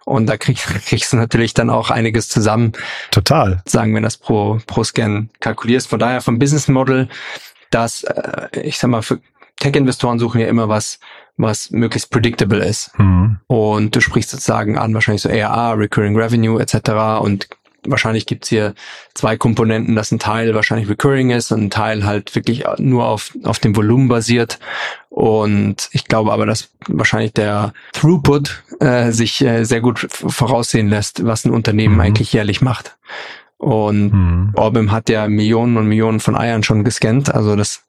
Und 0.05 0.25
da 0.27 0.37
krieg, 0.37 0.57
kriegst 0.85 1.13
du 1.13 1.17
natürlich 1.17 1.53
dann 1.53 1.69
auch 1.69 1.89
einiges 1.89 2.29
zusammen. 2.29 2.73
Total. 3.11 3.61
Sagen, 3.65 3.95
wenn 3.95 4.03
das 4.03 4.17
pro, 4.17 4.59
pro 4.67 4.83
Scan 4.83 5.29
kalkulierst. 5.39 5.87
Von 5.87 5.99
daher 5.99 6.21
vom 6.21 6.39
Business 6.39 6.67
Model, 6.67 7.07
dass, 7.69 8.03
äh, 8.03 8.47
ich 8.61 8.77
sag 8.77 8.89
mal, 8.89 9.01
für 9.01 9.19
Tech-Investoren 9.59 10.19
suchen 10.19 10.39
ja 10.39 10.47
immer 10.47 10.69
was, 10.69 10.99
was 11.37 11.71
möglichst 11.71 12.09
predictable 12.09 12.63
ist. 12.63 12.97
Mhm. 12.97 13.39
Und 13.47 13.95
du 13.95 14.01
sprichst 14.01 14.31
sozusagen 14.31 14.77
an, 14.77 14.93
wahrscheinlich 14.93 15.21
so 15.21 15.29
ARR, 15.29 15.77
Recurring 15.77 16.15
Revenue 16.15 16.59
etc. 16.59 17.21
Und 17.21 17.47
wahrscheinlich 17.87 18.25
gibt's 18.25 18.49
hier 18.49 18.75
zwei 19.13 19.37
Komponenten, 19.37 19.95
dass 19.95 20.11
ein 20.11 20.19
Teil 20.19 20.53
wahrscheinlich 20.53 20.89
recurring 20.89 21.31
ist 21.31 21.51
und 21.51 21.63
ein 21.63 21.69
Teil 21.69 22.05
halt 22.05 22.35
wirklich 22.35 22.65
nur 22.77 23.07
auf, 23.07 23.31
auf 23.43 23.59
dem 23.59 23.75
Volumen 23.75 24.07
basiert. 24.07 24.59
Und 25.09 25.89
ich 25.93 26.05
glaube 26.05 26.31
aber, 26.31 26.45
dass 26.45 26.69
wahrscheinlich 26.87 27.33
der 27.33 27.73
Throughput 27.93 28.63
äh, 28.79 29.11
sich 29.11 29.41
äh, 29.41 29.63
sehr 29.63 29.81
gut 29.81 30.07
voraussehen 30.09 30.89
lässt, 30.89 31.25
was 31.25 31.45
ein 31.45 31.51
Unternehmen 31.51 31.95
mhm. 31.95 32.01
eigentlich 32.01 32.33
jährlich 32.33 32.61
macht. 32.61 32.97
Und 33.59 34.13
mhm. 34.13 34.51
Orbim 34.53 34.91
hat 34.91 35.09
ja 35.09 35.27
Millionen 35.27 35.77
und 35.77 35.87
Millionen 35.87 36.19
von 36.19 36.35
Eiern 36.35 36.61
schon 36.61 36.83
gescannt. 36.83 37.33
Also 37.33 37.55
das 37.55 37.81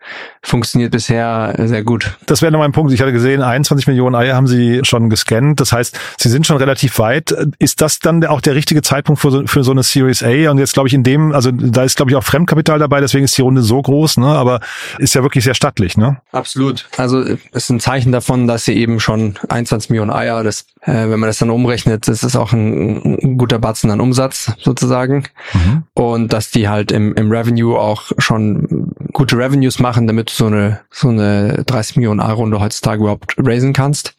funktioniert 0.42 0.92
bisher 0.92 1.54
sehr 1.58 1.84
gut. 1.84 2.16
Das 2.24 2.40
wäre 2.40 2.50
noch 2.50 2.60
mein 2.60 2.72
Punkt. 2.72 2.90
Ich 2.92 3.02
hatte 3.02 3.12
gesehen, 3.12 3.42
21 3.42 3.86
Millionen 3.86 4.14
Eier 4.14 4.34
haben 4.34 4.46
Sie 4.46 4.80
schon 4.84 5.10
gescannt. 5.10 5.60
Das 5.60 5.72
heißt, 5.72 5.98
Sie 6.16 6.30
sind 6.30 6.46
schon 6.46 6.56
relativ 6.56 6.98
weit. 6.98 7.34
Ist 7.58 7.82
das 7.82 7.98
dann 7.98 8.24
auch 8.24 8.40
der 8.40 8.54
richtige 8.54 8.80
Zeitpunkt 8.80 9.20
für 9.20 9.30
so, 9.30 9.46
für 9.46 9.62
so 9.62 9.72
eine 9.72 9.82
Series 9.82 10.22
A? 10.22 10.50
Und 10.50 10.56
jetzt 10.56 10.72
glaube 10.72 10.88
ich 10.88 10.94
in 10.94 11.02
dem, 11.02 11.32
also 11.32 11.50
da 11.50 11.82
ist 11.82 11.96
glaube 11.96 12.10
ich 12.10 12.16
auch 12.16 12.24
Fremdkapital 12.24 12.78
dabei, 12.78 13.00
deswegen 13.00 13.24
ist 13.24 13.36
die 13.36 13.42
Runde 13.42 13.60
so 13.60 13.82
groß, 13.82 14.16
ne? 14.16 14.26
aber 14.26 14.60
ist 14.98 15.14
ja 15.14 15.22
wirklich 15.22 15.44
sehr 15.44 15.54
stattlich. 15.54 15.98
Ne? 15.98 16.16
Absolut. 16.32 16.88
Also 16.96 17.20
es 17.20 17.38
ist 17.52 17.68
ein 17.70 17.80
Zeichen 17.80 18.10
davon, 18.10 18.46
dass 18.46 18.64
Sie 18.64 18.74
eben 18.74 19.00
schon 19.00 19.38
21 19.50 19.90
Millionen 19.90 20.12
Eier, 20.12 20.42
das, 20.44 20.64
äh, 20.80 21.10
wenn 21.10 21.20
man 21.20 21.28
das 21.28 21.38
dann 21.38 21.50
umrechnet, 21.50 22.08
das 22.08 22.22
ist 22.22 22.36
auch 22.36 22.54
ein, 22.54 23.18
ein 23.22 23.36
guter 23.36 23.58
Batzen 23.58 23.90
an 23.90 24.00
Umsatz 24.00 24.50
sozusagen. 24.62 25.24
Mhm. 25.52 25.57
Und 25.94 26.32
dass 26.32 26.50
die 26.50 26.68
halt 26.68 26.92
im, 26.92 27.14
im 27.14 27.30
Revenue 27.30 27.78
auch 27.78 28.12
schon 28.18 28.77
gute 29.18 29.36
Revenues 29.36 29.80
machen, 29.80 30.06
damit 30.06 30.30
du 30.30 30.34
so 30.34 30.46
eine, 30.46 30.78
so 30.92 31.08
eine 31.08 31.64
30 31.66 31.96
Millionen 31.96 32.20
Euro 32.20 32.42
Runde 32.42 32.60
heutzutage 32.60 33.00
überhaupt 33.00 33.34
raisen 33.36 33.72
kannst. 33.72 34.14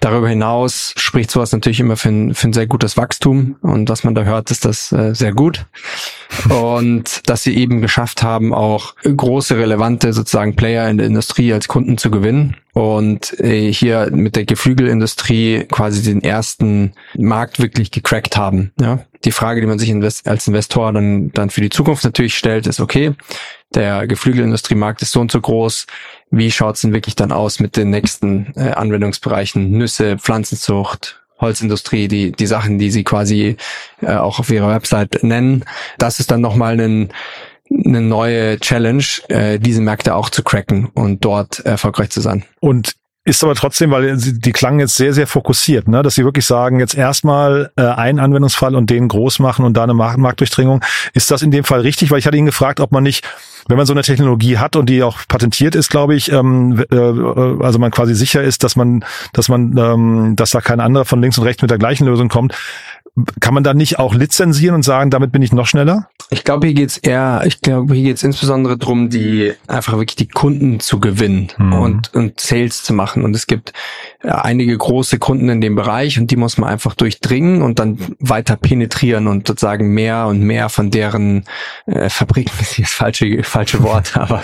Darüber 0.00 0.28
hinaus 0.28 0.92
spricht 0.96 1.30
sowas 1.30 1.52
natürlich 1.52 1.78
immer 1.78 1.96
für 1.96 2.08
ein, 2.08 2.34
für 2.34 2.48
ein 2.48 2.52
sehr 2.52 2.66
gutes 2.66 2.96
Wachstum. 2.96 3.54
Und 3.62 3.88
was 3.88 4.02
man 4.02 4.16
da 4.16 4.24
hört, 4.24 4.50
ist 4.50 4.64
das 4.64 4.90
äh, 4.90 5.14
sehr 5.14 5.32
gut. 5.34 5.66
Und 6.48 7.28
dass 7.30 7.44
sie 7.44 7.56
eben 7.56 7.80
geschafft 7.80 8.24
haben, 8.24 8.52
auch 8.52 8.96
große, 9.04 9.56
relevante 9.56 10.12
sozusagen 10.12 10.56
Player 10.56 10.90
in 10.90 10.98
der 10.98 11.06
Industrie 11.06 11.52
als 11.52 11.68
Kunden 11.68 11.96
zu 11.96 12.10
gewinnen 12.10 12.56
und 12.72 13.38
äh, 13.40 13.72
hier 13.72 14.10
mit 14.12 14.36
der 14.36 14.44
Geflügelindustrie 14.44 15.66
quasi 15.70 16.02
den 16.02 16.22
ersten 16.22 16.92
Markt 17.16 17.58
wirklich 17.58 17.90
gecrackt 17.90 18.36
haben. 18.36 18.72
Ja? 18.80 19.00
Die 19.24 19.32
Frage, 19.32 19.60
die 19.60 19.66
man 19.66 19.78
sich 19.78 19.90
invest 19.90 20.28
als 20.28 20.46
Investor 20.46 20.92
dann, 20.92 21.32
dann 21.32 21.50
für 21.50 21.60
die 21.60 21.68
Zukunft 21.68 22.04
natürlich 22.04 22.36
stellt, 22.36 22.66
ist, 22.66 22.80
okay, 22.80 23.14
der 23.74 24.06
Geflügelindustriemarkt 24.06 25.02
ist 25.02 25.12
so 25.12 25.20
und 25.20 25.30
so 25.30 25.40
groß. 25.40 25.86
Wie 26.30 26.50
schaut's 26.50 26.80
denn 26.80 26.92
wirklich 26.92 27.16
dann 27.16 27.32
aus 27.32 27.60
mit 27.60 27.76
den 27.76 27.90
nächsten 27.90 28.52
äh, 28.56 28.72
Anwendungsbereichen? 28.72 29.70
Nüsse, 29.70 30.18
Pflanzenzucht, 30.18 31.22
Holzindustrie, 31.38 32.08
die, 32.08 32.32
die 32.32 32.46
Sachen, 32.46 32.78
die 32.78 32.90
sie 32.90 33.04
quasi 33.04 33.56
äh, 34.02 34.14
auch 34.14 34.38
auf 34.38 34.50
ihrer 34.50 34.68
Website 34.68 35.22
nennen. 35.22 35.64
Das 35.98 36.20
ist 36.20 36.30
dann 36.30 36.40
nochmal 36.40 36.80
ein 36.80 37.12
eine 37.72 38.00
neue 38.00 38.58
Challenge, 38.58 39.04
äh, 39.28 39.58
diese 39.58 39.80
Märkte 39.80 40.14
auch 40.14 40.28
zu 40.28 40.42
cracken 40.42 40.86
und 40.86 41.24
dort 41.24 41.60
erfolgreich 41.60 42.10
zu 42.10 42.20
sein. 42.20 42.44
Und 42.58 42.94
ist 43.24 43.44
aber 43.44 43.54
trotzdem, 43.54 43.90
weil 43.90 44.16
die 44.16 44.52
klangen 44.52 44.80
jetzt 44.80 44.96
sehr, 44.96 45.12
sehr 45.12 45.26
fokussiert, 45.26 45.88
ne? 45.88 46.02
dass 46.02 46.14
sie 46.14 46.24
wirklich 46.24 46.46
sagen, 46.46 46.80
jetzt 46.80 46.94
erstmal 46.94 47.70
äh, 47.76 47.82
einen 47.82 48.18
Anwendungsfall 48.18 48.74
und 48.74 48.88
den 48.88 49.08
groß 49.08 49.40
machen 49.40 49.64
und 49.64 49.76
da 49.76 49.82
eine 49.82 49.94
Markt 49.94 50.18
Marktdurchdringung. 50.18 50.82
Ist 51.12 51.30
das 51.30 51.42
in 51.42 51.50
dem 51.50 51.64
Fall 51.64 51.80
richtig? 51.80 52.10
Weil 52.10 52.18
ich 52.18 52.26
hatte 52.26 52.38
ihn 52.38 52.46
gefragt, 52.46 52.80
ob 52.80 52.92
man 52.92 53.02
nicht, 53.02 53.28
wenn 53.70 53.76
man 53.76 53.86
so 53.86 53.92
eine 53.92 54.02
Technologie 54.02 54.58
hat 54.58 54.76
und 54.76 54.90
die 54.90 55.02
auch 55.02 55.18
patentiert 55.28 55.74
ist, 55.74 55.90
glaube 55.90 56.14
ich, 56.14 56.30
ähm, 56.30 56.84
äh, 56.90 56.96
also 56.96 57.78
man 57.78 57.90
quasi 57.90 58.14
sicher 58.14 58.42
ist, 58.42 58.64
dass 58.64 58.76
man, 58.76 59.04
dass 59.32 59.48
man, 59.48 59.76
ähm, 59.78 60.36
dass 60.36 60.50
da 60.50 60.60
kein 60.60 60.80
anderer 60.80 61.04
von 61.04 61.20
links 61.20 61.38
und 61.38 61.44
rechts 61.44 61.62
mit 61.62 61.70
der 61.70 61.78
gleichen 61.78 62.06
Lösung 62.06 62.28
kommt, 62.28 62.54
kann 63.40 63.54
man 63.54 63.64
da 63.64 63.74
nicht 63.74 63.98
auch 63.98 64.14
lizenzieren 64.14 64.76
und 64.76 64.82
sagen, 64.82 65.10
damit 65.10 65.32
bin 65.32 65.42
ich 65.42 65.52
noch 65.52 65.66
schneller? 65.66 66.08
Ich 66.30 66.44
glaube, 66.44 66.68
hier 66.68 66.74
geht's 66.74 66.96
eher, 66.96 67.42
ich 67.44 67.60
glaube, 67.60 67.94
hier 67.94 68.04
geht's 68.04 68.22
insbesondere 68.22 68.78
darum, 68.78 69.10
die 69.10 69.52
einfach 69.66 69.94
wirklich 69.94 70.16
die 70.16 70.28
Kunden 70.28 70.78
zu 70.78 71.00
gewinnen 71.00 71.48
mhm. 71.58 71.72
und, 71.72 72.14
und 72.14 72.40
Sales 72.40 72.84
zu 72.84 72.92
machen. 72.92 73.24
Und 73.24 73.34
es 73.34 73.46
gibt 73.46 73.72
äh, 74.22 74.28
einige 74.28 74.76
große 74.76 75.18
Kunden 75.18 75.48
in 75.48 75.60
dem 75.60 75.74
Bereich 75.74 76.18
und 76.18 76.30
die 76.30 76.36
muss 76.36 76.56
man 76.56 76.70
einfach 76.70 76.94
durchdringen 76.94 77.62
und 77.62 77.78
dann 77.80 77.98
weiter 78.20 78.56
penetrieren 78.56 79.26
und 79.26 79.48
sozusagen 79.48 79.92
mehr 79.92 80.26
und 80.26 80.40
mehr 80.40 80.68
von 80.68 80.90
deren 80.90 81.44
äh, 81.86 82.08
Fabriken, 82.08 82.52
ist 82.60 82.78
das 82.78 82.92
falsche, 82.92 83.42
falsche 83.42 83.59
Wort, 83.82 84.16
aber 84.16 84.42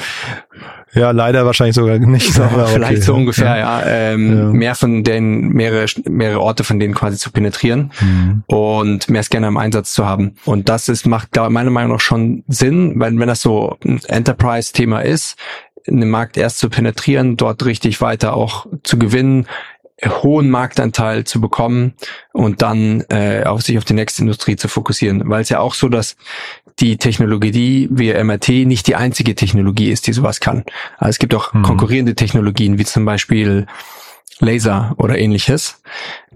ja, 0.96 1.11
leider 1.11 1.44
wahrscheinlich 1.44 1.76
sogar 1.76 1.99
nicht. 1.99 2.40
Aber 2.40 2.68
vielleicht 2.68 2.92
okay. 2.92 3.00
so 3.02 3.14
ungefähr, 3.14 3.58
ja. 3.58 3.82
Ähm, 3.85 4.38
ja. 4.38 4.44
Mehr 4.44 4.75
von 4.75 5.04
denen, 5.04 5.49
mehrere, 5.50 5.87
mehrere 6.08 6.40
Orte 6.40 6.64
von 6.64 6.80
denen 6.80 6.94
quasi 6.94 7.18
zu 7.18 7.30
penetrieren 7.30 7.92
mhm. 8.00 8.44
und 8.46 9.11
mehr 9.11 9.23
Scanner 9.23 9.49
im 9.49 9.58
Einsatz 9.58 9.92
zu 9.92 10.06
haben. 10.06 10.37
Und 10.46 10.70
das 10.70 10.88
ist, 10.88 11.04
macht 11.04 11.32
glaub, 11.32 11.50
meiner 11.50 11.70
Meinung 11.70 11.92
nach 11.92 12.00
schon 12.00 12.44
Sinn, 12.49 12.94
weil 12.96 13.18
wenn 13.18 13.28
das 13.28 13.42
so 13.42 13.76
ein 13.85 14.00
Enterprise-Thema 14.06 15.00
ist, 15.00 15.37
einen 15.87 16.08
Markt 16.08 16.38
erst 16.38 16.58
zu 16.58 16.70
penetrieren, 16.70 17.37
dort 17.37 17.64
richtig 17.66 18.00
weiter 18.00 18.35
auch 18.35 18.66
zu 18.82 18.99
gewinnen, 18.99 19.46
hohen 20.04 20.50
Marktanteil 20.50 21.25
zu 21.25 21.40
bekommen 21.40 21.94
und 22.32 22.62
dann 22.62 23.02
äh, 23.08 23.44
auf 23.44 23.62
sich 23.62 23.78
auf 23.78 23.85
die 23.85 23.94
nächste 23.94 24.23
Industrie 24.23 24.56
zu 24.56 24.68
fokussieren. 24.68 25.23
Weil 25.26 25.42
es 25.42 25.49
ja 25.49 25.61
auch 25.61 25.75
so, 25.75 25.88
dass 25.88 26.16
die 26.80 26.99
Technologie 26.99 27.88
wie 27.90 28.12
MRT 28.12 28.49
nicht 28.66 28.87
die 28.87 28.97
einzige 28.97 29.35
Technologie 29.35 29.90
ist, 29.90 30.06
die 30.06 30.12
sowas 30.12 30.40
kann. 30.40 30.64
Also 30.99 31.11
es 31.11 31.18
gibt 31.18 31.35
auch 31.35 31.52
mhm. 31.52 31.62
konkurrierende 31.62 32.14
Technologien, 32.14 32.78
wie 32.78 32.85
zum 32.85 33.04
Beispiel 33.04 33.66
Laser 34.40 34.95
oder 34.99 35.18
ähnliches, 35.18 35.80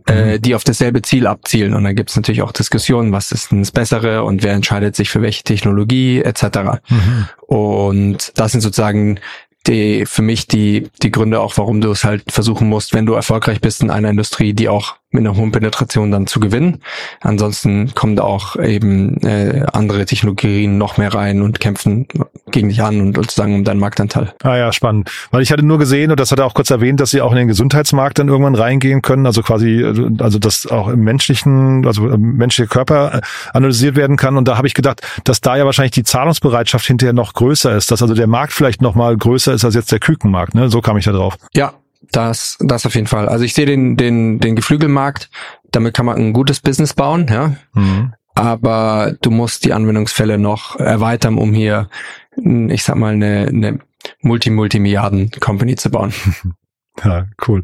äh, 0.07 0.37
mhm. 0.37 0.43
die 0.43 0.55
auf 0.55 0.65
dasselbe 0.65 1.03
Ziel 1.03 1.27
abzielen. 1.27 1.75
Und 1.75 1.85
da 1.85 1.93
gibt 1.93 2.11
es 2.11 2.17
natürlich 2.17 2.43
auch 2.43 2.53
Diskussionen, 2.53 3.13
was 3.13 3.33
ist 3.33 3.51
denn 3.51 3.61
das 3.61 3.71
Bessere 3.71 4.25
und 4.25 4.43
wer 4.43 4.55
entscheidet 4.55 4.97
sich 4.97 5.11
für 5.11 5.21
welche 5.21 5.43
Technologie 5.43 6.23
etc. 6.23 6.43
Mhm. 6.89 7.29
Und 7.47 8.33
das 8.37 8.53
sind 8.53 8.63
sozusagen 8.63 9.21
die 9.67 10.07
für 10.07 10.23
mich 10.23 10.47
die 10.47 10.89
die 11.03 11.11
Gründe 11.11 11.41
auch, 11.41 11.59
warum 11.59 11.83
du 11.83 11.91
es 11.91 12.03
halt 12.03 12.33
versuchen 12.33 12.67
musst, 12.69 12.95
wenn 12.95 13.05
du 13.05 13.13
erfolgreich 13.13 13.61
bist 13.61 13.83
in 13.83 13.91
einer 13.91 14.09
Industrie, 14.09 14.55
die 14.55 14.71
auch 14.71 14.97
mit 15.13 15.27
einer 15.27 15.37
hohen 15.37 15.51
Penetration 15.51 16.13
dann 16.13 16.27
zu 16.27 16.39
gewinnen. 16.39 16.83
Ansonsten 17.21 17.95
kommen 17.95 18.15
da 18.15 18.23
auch 18.23 18.57
eben 18.57 19.17
äh, 19.23 19.67
andere 19.73 20.05
Technologien 20.07 20.79
noch 20.79 20.99
mehr 20.99 21.13
rein 21.13 21.43
und 21.43 21.59
kämpfen 21.59 22.07
gegen 22.51 22.69
dich 22.69 22.83
an 22.83 23.01
und 23.01 23.17
sozusagen 23.17 23.55
um 23.55 23.65
deinen 23.65 23.81
Marktanteil. 23.81 24.33
Ah 24.43 24.57
ja, 24.57 24.73
spannend. 24.73 25.11
Weil 25.33 25.43
ich 25.43 25.51
hatte 25.51 25.65
nur 25.65 25.79
gesehen, 25.79 26.13
und 26.13 26.21
das 26.21 26.31
hat 26.31 26.39
er 26.39 26.47
auch 26.47 26.55
kurz 26.55 26.71
erwähnt, 26.71 27.01
dass 27.01 27.11
sie 27.11 27.21
auch 27.21 27.33
in 27.33 27.39
den 27.39 27.49
Gesundheitsmarkt 27.49 28.21
dann 28.21 28.29
irgendwann 28.29 28.55
reingehen 28.55 29.03
können, 29.03 29.27
also 29.27 29.43
quasi, 29.43 29.85
also 30.19 30.39
dass 30.39 30.69
auch 30.69 30.89
im 30.89 31.01
menschlichen, 31.01 31.85
also 31.87 32.09
im 32.09 32.37
menschliche 32.37 32.69
Körper 32.69 33.15
äh, 33.15 33.21
analysiert 33.53 33.97
werden 33.97 34.17
kann. 34.17 34.37
Und 34.37 34.47
da 34.47 34.57
habe 34.57 34.69
ich 34.69 34.75
gedacht, 34.75 35.03
dass 35.25 35.41
da 35.41 35.57
ja 35.57 35.65
wahrscheinlich 35.65 35.93
die 35.93 36.05
Zahlungsbereitschaft 36.05 36.87
hinterher 36.87 37.13
noch 37.13 37.33
größer 37.33 37.77
ist, 37.77 37.91
dass 37.91 38.01
also 38.01 38.15
der 38.15 38.29
Markt 38.29 38.53
vielleicht 38.53 38.81
noch 38.81 38.95
mal 38.95 39.17
größer 39.17 39.53
ist 39.53 39.65
als 39.65 39.75
jetzt 39.75 39.91
der 39.91 39.99
Kükenmarkt. 39.99 40.55
Ne? 40.55 40.69
So 40.69 40.81
kam 40.81 40.97
ich 40.97 41.05
da 41.05 41.13
drauf. 41.13 41.37
Ja, 41.55 41.75
das, 42.13 42.57
das 42.61 42.87
auf 42.87 42.95
jeden 42.95 43.07
Fall. 43.07 43.29
Also 43.29 43.45
ich 43.45 43.55
sehe 43.55 43.67
den, 43.67 43.97
den, 43.97 44.41
den 44.41 44.57
Geflügelmarkt, 44.57 45.31
damit 45.71 45.95
kann 45.95 46.07
man 46.07 46.17
ein 46.17 46.33
gutes 46.33 46.61
Business 46.61 46.95
bauen, 46.95 47.27
ja. 47.31 47.55
Mhm. 47.75 48.15
Aber 48.35 49.15
du 49.21 49.31
musst 49.31 49.65
die 49.65 49.73
Anwendungsfälle 49.73 50.39
noch 50.39 50.77
erweitern, 50.77 51.37
um 51.37 51.53
hier, 51.53 51.89
ich 52.37 52.85
sag 52.85 52.97
mal, 52.97 53.13
eine, 53.13 53.49
eine 53.49 53.79
Multi-Multimilliarden-Company 54.23 55.77
zu 55.77 55.91
bauen. 55.91 56.13
Ja, 57.05 57.27
cool. 57.47 57.63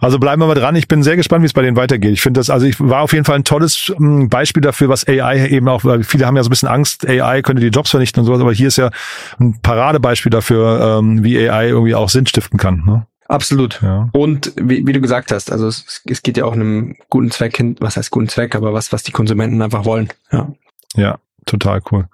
Also 0.00 0.18
bleiben 0.18 0.42
wir 0.42 0.46
mal 0.46 0.54
dran. 0.54 0.76
Ich 0.76 0.88
bin 0.88 1.02
sehr 1.02 1.16
gespannt, 1.16 1.42
wie 1.42 1.46
es 1.46 1.52
bei 1.52 1.62
denen 1.62 1.76
weitergeht. 1.76 2.12
Ich 2.12 2.20
finde 2.20 2.40
das, 2.40 2.50
also 2.50 2.66
ich 2.66 2.78
war 2.80 3.02
auf 3.02 3.12
jeden 3.12 3.24
Fall 3.24 3.36
ein 3.36 3.44
tolles 3.44 3.94
Beispiel 3.98 4.60
dafür, 4.60 4.88
was 4.88 5.06
AI 5.06 5.48
eben 5.48 5.68
auch, 5.68 5.84
weil 5.84 6.02
viele 6.02 6.26
haben 6.26 6.36
ja 6.36 6.42
so 6.42 6.48
ein 6.48 6.50
bisschen 6.50 6.68
Angst, 6.68 7.08
AI 7.08 7.40
könnte 7.42 7.62
die 7.62 7.68
Jobs 7.68 7.90
vernichten 7.90 8.20
und 8.20 8.26
sowas, 8.26 8.40
aber 8.40 8.52
hier 8.52 8.68
ist 8.68 8.76
ja 8.76 8.90
ein 9.38 9.60
Paradebeispiel 9.62 10.30
dafür, 10.30 10.98
ähm, 10.98 11.24
wie 11.24 11.48
AI 11.48 11.68
irgendwie 11.68 11.94
auch 11.94 12.08
Sinn 12.08 12.26
stiften 12.26 12.58
kann. 12.58 12.82
Ne? 12.84 13.06
Absolut. 13.26 13.80
Ja. 13.82 14.10
Und 14.12 14.52
wie, 14.56 14.86
wie 14.86 14.92
du 14.92 15.00
gesagt 15.00 15.32
hast, 15.32 15.50
also 15.50 15.66
es, 15.66 16.02
es 16.06 16.22
geht 16.22 16.36
ja 16.36 16.44
auch 16.44 16.52
einem 16.52 16.96
guten 17.08 17.30
Zweck 17.30 17.56
hin, 17.56 17.76
was 17.80 17.96
heißt 17.96 18.10
guten 18.10 18.28
Zweck, 18.28 18.54
aber 18.54 18.72
was, 18.72 18.92
was 18.92 19.02
die 19.02 19.12
Konsumenten 19.12 19.62
einfach 19.62 19.84
wollen. 19.84 20.08
Ja. 20.30 20.52
Ja, 20.96 21.18
total 21.44 21.80
cool. 21.90 22.06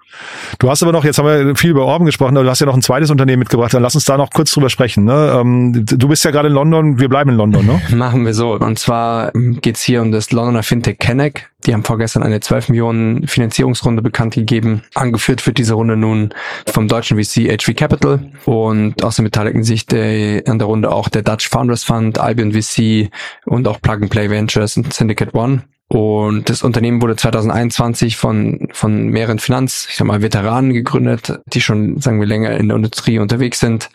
Du 0.59 0.71
hast 0.71 0.83
aber 0.83 0.93
noch, 0.93 1.05
jetzt 1.05 1.19
haben 1.19 1.27
wir 1.27 1.57
viel 1.57 1.71
über 1.71 1.85
Orben 1.85 2.05
gesprochen, 2.05 2.37
aber 2.37 2.45
du 2.45 2.51
hast 2.51 2.61
ja 2.61 2.67
noch 2.67 2.75
ein 2.75 2.83
zweites 2.83 3.11
Unternehmen 3.11 3.41
mitgebracht, 3.41 3.73
dann 3.73 3.83
lass 3.83 3.95
uns 3.95 4.05
da 4.05 4.17
noch 4.17 4.31
kurz 4.31 4.53
drüber 4.53 4.71
sprechen. 4.71 5.05
Ne? 5.05 5.33
Ähm, 5.35 5.85
du 5.87 6.09
bist 6.09 6.25
ja 6.25 6.31
gerade 6.31 6.49
in 6.49 6.55
London, 6.55 6.99
wir 6.99 7.09
bleiben 7.09 7.31
in 7.31 7.37
London, 7.37 7.67
ne? 7.67 7.81
Machen 7.97 8.25
wir 8.25 8.35
so. 8.35 8.55
Und 8.55 8.79
zwar 8.79 9.33
geht's 9.33 9.83
hier 9.83 10.03
um 10.03 10.13
das 10.13 10.33
Londoner 10.33 10.63
Fintech 10.63 10.99
Connect. 10.99 11.49
Die 11.67 11.75
haben 11.75 11.85
vorgestern 11.85 12.23
eine 12.23 12.41
12 12.41 12.71
Millionen 12.71 13.27
Finanzierungsrunde 13.27 14.03
bekannt 14.03 14.35
gegeben. 14.35 14.83
Angeführt 14.95 15.47
wird 15.47 15.59
diese 15.59 15.75
Runde 15.75 15.97
nun 15.97 16.33
vom 16.67 16.89
deutschen 16.89 17.23
VC 17.23 17.51
HV 17.51 17.77
Capital 17.77 18.31
und 18.47 19.03
außerdem 19.05 19.27
beteiligen 19.27 19.63
sich 19.63 19.87
der, 19.87 20.43
an 20.47 20.59
der 20.59 20.67
Runde 20.67 20.91
auch 20.91 21.09
der 21.09 21.23
Dutch 21.23 21.49
Founders 21.49 21.85
Fund, 21.85 22.19
Albion 22.19 22.53
VC 22.53 23.11
und 23.45 23.69
auch 23.69 23.81
Plug 23.81 23.97
and 23.97 24.11
Play 24.11 24.31
Ventures 24.31 24.77
und 24.77 24.93
Syndicate 24.93 25.35
One. 25.35 25.65
Und 25.92 26.49
das 26.49 26.62
Unternehmen 26.62 27.02
wurde 27.02 27.16
2021 27.16 28.16
von, 28.16 28.68
von 28.70 29.09
mehreren 29.09 29.40
Finanz, 29.40 29.88
ich 29.90 29.97
sag 29.97 30.06
mal, 30.06 30.23
Veteranen 30.23 30.73
gegründet, 30.73 31.40
die 31.47 31.61
schon, 31.61 32.00
sagen 32.00 32.20
wir, 32.20 32.28
länger 32.28 32.56
in 32.56 32.68
der 32.68 32.76
Industrie 32.76 33.18
unterwegs 33.18 33.59
sind. 33.59 33.90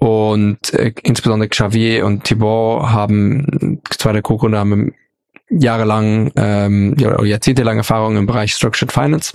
Und 0.00 0.74
äh, 0.74 0.92
insbesondere 1.04 1.48
Xavier 1.48 2.06
und 2.06 2.24
Thibaut 2.24 2.90
haben, 2.90 3.80
zwei 3.88 4.12
der 4.12 4.22
Co-Gründer 4.22 4.58
haben 4.58 4.94
jahrelang, 5.48 6.32
ähm, 6.34 6.96
ja, 6.98 7.22
jahrzehntelang 7.22 7.78
Erfahrung 7.78 8.16
im 8.16 8.26
Bereich 8.26 8.52
Structured 8.54 8.90
Finance. 8.90 9.32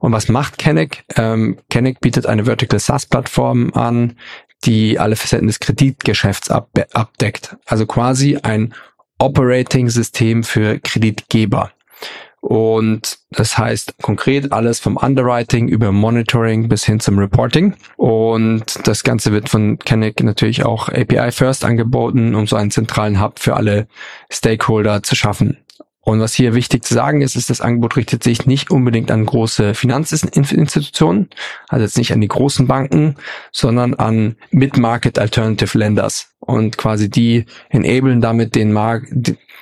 Und 0.00 0.12
was 0.12 0.28
macht 0.28 0.58
Kenneck? 0.58 1.04
Ähm, 1.16 1.56
Kenneck 1.70 2.00
bietet 2.00 2.26
eine 2.26 2.44
Vertical 2.44 2.78
SaaS-Plattform 2.78 3.72
an, 3.72 4.18
die 4.64 4.98
alle 4.98 5.16
Facetten 5.16 5.46
des 5.46 5.60
Kreditgeschäfts 5.60 6.50
abdeckt. 6.50 7.56
Also 7.64 7.86
quasi 7.86 8.36
ein 8.36 8.74
Operating-System 9.18 10.44
für 10.44 10.78
Kreditgeber. 10.80 11.70
Und 12.40 13.18
das 13.30 13.58
heißt 13.58 13.94
konkret 14.02 14.52
alles 14.52 14.78
vom 14.78 14.96
Underwriting 14.96 15.66
über 15.66 15.90
Monitoring 15.90 16.68
bis 16.68 16.84
hin 16.84 17.00
zum 17.00 17.18
Reporting. 17.18 17.74
Und 17.96 18.86
das 18.86 19.02
Ganze 19.02 19.32
wird 19.32 19.48
von 19.48 19.80
Kennick 19.80 20.22
natürlich 20.22 20.64
auch 20.64 20.88
API 20.88 21.32
First 21.32 21.64
angeboten, 21.64 22.36
um 22.36 22.46
so 22.46 22.54
einen 22.54 22.70
zentralen 22.70 23.20
Hub 23.20 23.40
für 23.40 23.56
alle 23.56 23.88
Stakeholder 24.30 25.02
zu 25.02 25.16
schaffen. 25.16 25.58
Und 26.08 26.20
was 26.20 26.34
hier 26.34 26.54
wichtig 26.54 26.84
zu 26.84 26.94
sagen 26.94 27.20
ist, 27.20 27.34
ist, 27.34 27.50
das 27.50 27.60
Angebot 27.60 27.96
richtet 27.96 28.22
sich 28.22 28.46
nicht 28.46 28.70
unbedingt 28.70 29.10
an 29.10 29.26
große 29.26 29.74
Finanzinstitutionen, 29.74 31.28
also 31.68 31.82
jetzt 31.82 31.98
nicht 31.98 32.12
an 32.12 32.20
die 32.20 32.28
großen 32.28 32.68
Banken, 32.68 33.16
sondern 33.50 33.92
an 33.94 34.36
Mid-Market 34.52 35.18
Alternative 35.18 35.76
Lenders. 35.76 36.28
Und 36.38 36.78
quasi 36.78 37.10
die 37.10 37.46
enablen 37.70 38.20
damit 38.20 38.54
den 38.54 38.72
Markt, 38.72 39.08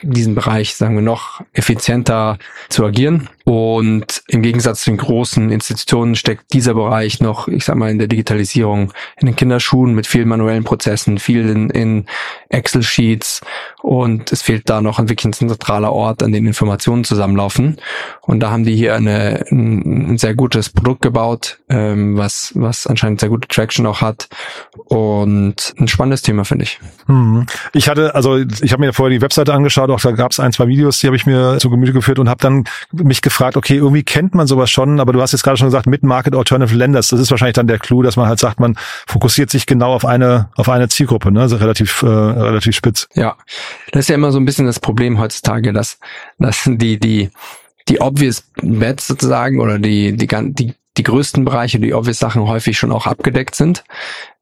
diesen 0.02 0.34
Bereich, 0.34 0.74
sagen 0.74 0.96
wir 0.96 1.02
noch, 1.02 1.40
effizienter 1.54 2.38
zu 2.68 2.84
agieren. 2.84 3.30
Und 3.44 4.22
im 4.28 4.40
Gegensatz 4.40 4.80
zu 4.80 4.90
den 4.90 4.96
großen 4.96 5.50
Institutionen 5.50 6.14
steckt 6.14 6.54
dieser 6.54 6.72
Bereich 6.72 7.20
noch, 7.20 7.46
ich 7.46 7.66
sag 7.66 7.76
mal, 7.76 7.90
in 7.90 7.98
der 7.98 8.08
Digitalisierung 8.08 8.90
in 9.18 9.26
den 9.26 9.36
Kinderschuhen 9.36 9.94
mit 9.94 10.06
vielen 10.06 10.28
manuellen 10.28 10.64
Prozessen, 10.64 11.18
viel 11.18 11.68
in, 11.74 12.06
Excel-Sheets 12.48 13.42
und 13.82 14.32
es 14.32 14.40
fehlt 14.40 14.70
da 14.70 14.80
noch 14.80 14.98
ein 14.98 15.08
wirklich 15.08 15.26
ein 15.26 15.32
zentraler 15.32 15.92
Ort, 15.92 16.22
an 16.22 16.32
den 16.32 16.46
Informationen 16.46 17.04
zusammenlaufen. 17.04 17.76
Und 18.22 18.40
da 18.40 18.50
haben 18.50 18.64
die 18.64 18.76
hier 18.76 18.94
eine, 18.94 19.44
ein, 19.50 20.12
ein 20.12 20.18
sehr 20.18 20.34
gutes 20.34 20.70
Produkt 20.70 21.02
gebaut, 21.02 21.58
ähm, 21.68 22.16
was, 22.16 22.52
was 22.54 22.86
anscheinend 22.86 23.20
sehr 23.20 23.28
gute 23.28 23.48
Traction 23.48 23.84
auch 23.86 24.00
hat 24.00 24.28
und 24.86 25.74
ein 25.78 25.88
spannendes 25.88 26.22
Thema, 26.22 26.44
finde 26.44 26.64
ich. 26.64 26.80
Hm. 27.06 27.44
Ich 27.72 27.88
hatte, 27.88 28.14
also 28.14 28.38
ich 28.38 28.72
habe 28.72 28.86
mir 28.86 28.92
vorher 28.92 29.10
die 29.10 29.20
Webseite 29.20 29.52
angeschaut, 29.52 29.90
auch 29.90 30.00
da 30.00 30.12
gab 30.12 30.30
es 30.30 30.40
ein, 30.40 30.52
zwei 30.52 30.68
Videos, 30.68 31.00
die 31.00 31.08
habe 31.08 31.16
ich 31.16 31.26
mir 31.26 31.58
zu 31.58 31.68
Gemüte 31.68 31.92
geführt 31.92 32.20
und 32.20 32.28
habe 32.28 32.40
dann 32.40 32.64
mich 32.92 33.20
gefragt, 33.20 33.33
okay, 33.40 33.76
irgendwie 33.76 34.02
kennt 34.02 34.34
man 34.34 34.46
sowas 34.46 34.70
schon, 34.70 35.00
aber 35.00 35.12
du 35.12 35.20
hast 35.20 35.32
jetzt 35.32 35.42
gerade 35.42 35.56
schon 35.56 35.68
gesagt, 35.68 35.86
mit 35.86 36.02
Market 36.02 36.34
Alternative 36.34 36.76
Lenders, 36.76 37.08
das 37.08 37.20
ist 37.20 37.30
wahrscheinlich 37.30 37.54
dann 37.54 37.66
der 37.66 37.78
Clou, 37.78 38.02
dass 38.02 38.16
man 38.16 38.28
halt 38.28 38.38
sagt, 38.38 38.60
man 38.60 38.76
fokussiert 39.06 39.50
sich 39.50 39.66
genau 39.66 39.92
auf 39.92 40.04
eine, 40.04 40.50
auf 40.56 40.68
eine 40.68 40.88
Zielgruppe, 40.88 41.32
ne? 41.32 41.40
Also 41.40 41.56
relativ, 41.56 42.02
äh, 42.02 42.06
relativ 42.06 42.74
spitz. 42.74 43.08
Ja, 43.14 43.36
das 43.92 44.00
ist 44.00 44.08
ja 44.08 44.14
immer 44.14 44.32
so 44.32 44.38
ein 44.38 44.44
bisschen 44.44 44.66
das 44.66 44.80
Problem 44.80 45.18
heutzutage, 45.18 45.72
dass, 45.72 45.98
dass 46.38 46.62
die, 46.66 46.98
die, 46.98 47.30
die 47.88 48.00
obvious 48.00 48.44
bets 48.62 49.06
sozusagen 49.06 49.60
oder 49.60 49.78
die, 49.78 50.16
die, 50.16 50.26
die, 50.26 50.74
die 50.96 51.02
größten 51.02 51.44
Bereiche, 51.44 51.80
die 51.80 51.94
obvious 51.94 52.18
Sachen 52.18 52.46
häufig 52.46 52.78
schon 52.78 52.92
auch 52.92 53.06
abgedeckt 53.06 53.54
sind 53.54 53.84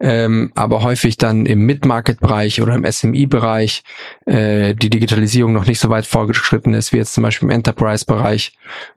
ähm, 0.02 0.50
aber 0.56 0.82
häufig 0.82 1.16
dann 1.16 1.46
im 1.46 1.64
Mid-Market-Bereich 1.64 2.60
oder 2.60 2.74
im 2.74 2.84
SMI-Bereich 2.84 3.84
äh, 4.26 4.74
die 4.74 4.90
Digitalisierung 4.90 5.52
noch 5.52 5.66
nicht 5.66 5.78
so 5.78 5.90
weit 5.90 6.06
vorgeschritten 6.06 6.74
ist, 6.74 6.92
wie 6.92 6.96
jetzt 6.96 7.14
zum 7.14 7.22
Beispiel 7.22 7.48
im 7.48 7.54
Enterprise-Bereich. 7.54 8.52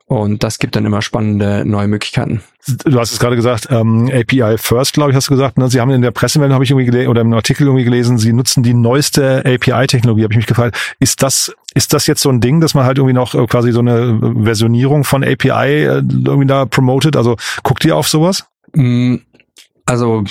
Und 0.06 0.42
das 0.42 0.58
gibt 0.58 0.74
dann 0.74 0.84
immer 0.84 1.02
spannende 1.02 1.64
neue 1.64 1.86
Möglichkeiten. 1.86 2.42
Du 2.66 2.98
hast 2.98 3.12
es 3.12 3.18
gerade 3.18 3.36
gesagt, 3.36 3.68
ähm, 3.70 4.10
API 4.12 4.56
First, 4.58 4.94
glaube 4.94 5.10
ich, 5.10 5.16
hast 5.16 5.28
du 5.28 5.34
gesagt. 5.34 5.56
Ne? 5.56 5.68
Sie 5.68 5.80
haben 5.80 5.90
in 5.90 6.02
der 6.02 6.10
Pressemeldung, 6.10 6.54
habe 6.54 6.64
ich 6.64 6.70
irgendwie 6.70 6.86
gelesen, 6.86 7.08
oder 7.08 7.20
im 7.20 7.32
Artikel 7.32 7.66
irgendwie 7.66 7.84
gelesen, 7.84 8.18
Sie 8.18 8.32
nutzen 8.32 8.62
die 8.62 8.74
neueste 8.74 9.44
API-Technologie, 9.44 10.24
habe 10.24 10.32
ich 10.32 10.38
mich 10.38 10.46
gefragt. 10.46 10.76
Ist 10.98 11.22
das, 11.22 11.54
ist 11.74 11.92
das 11.92 12.06
jetzt 12.06 12.22
so 12.22 12.28
ein 12.28 12.40
Ding, 12.40 12.60
dass 12.60 12.74
man 12.74 12.84
halt 12.84 12.98
irgendwie 12.98 13.14
noch 13.14 13.34
äh, 13.34 13.46
quasi 13.46 13.70
so 13.70 13.80
eine 13.80 14.18
Versionierung 14.42 15.04
von 15.04 15.22
API 15.22 15.84
äh, 15.84 16.02
irgendwie 16.02 16.46
da 16.46 16.66
promotet? 16.66 17.16
Also 17.16 17.36
guckt 17.62 17.84
ihr 17.84 17.96
auf 17.96 18.08
sowas? 18.08 18.46
Mm, 18.74 19.16
also 19.84 20.24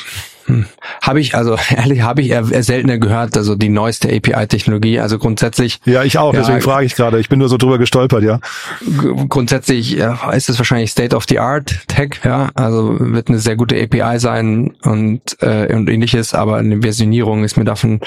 hm. 0.46 0.66
Habe 1.02 1.20
ich, 1.20 1.36
also 1.36 1.58
ehrlich, 1.76 2.02
habe 2.02 2.22
ich 2.22 2.30
eher, 2.30 2.46
eher 2.50 2.64
seltener 2.64 2.98
gehört, 2.98 3.36
also 3.36 3.56
die 3.56 3.70
neueste 3.70 4.10
API-Technologie. 4.10 5.00
Also 5.00 5.18
grundsätzlich. 5.18 5.80
Ja, 5.86 6.04
ich 6.04 6.18
auch, 6.18 6.34
ja, 6.34 6.40
deswegen 6.42 6.62
frage 6.62 6.86
ich 6.86 6.96
gerade. 6.96 7.20
Ich 7.20 7.30
bin 7.30 7.40
nur 7.40 7.50
so 7.50 7.58
drüber 7.58 7.78
gestolpert, 7.78 8.24
ja. 8.24 8.40
Grundsätzlich 9.28 9.92
ja, 9.92 10.32
ist 10.32 10.50
es 10.50 10.58
wahrscheinlich 10.58 10.92
State 10.92 11.16
of 11.16 11.26
the 11.28 11.40
Art 11.40 11.88
Tech, 11.88 12.22
ja. 12.24 12.50
Also 12.56 12.98
wird 13.00 13.30
eine 13.30 13.40
sehr 13.40 13.56
gute 13.56 13.82
API 13.82 14.20
sein 14.20 14.74
und, 14.84 15.42
äh, 15.42 15.74
und 15.74 15.90
ähnliches, 15.90 16.34
aber 16.34 16.58
eine 16.58 16.82
Versionierung 16.82 17.44
ist 17.44 17.58
mir 17.58 17.66
davon, 17.66 18.02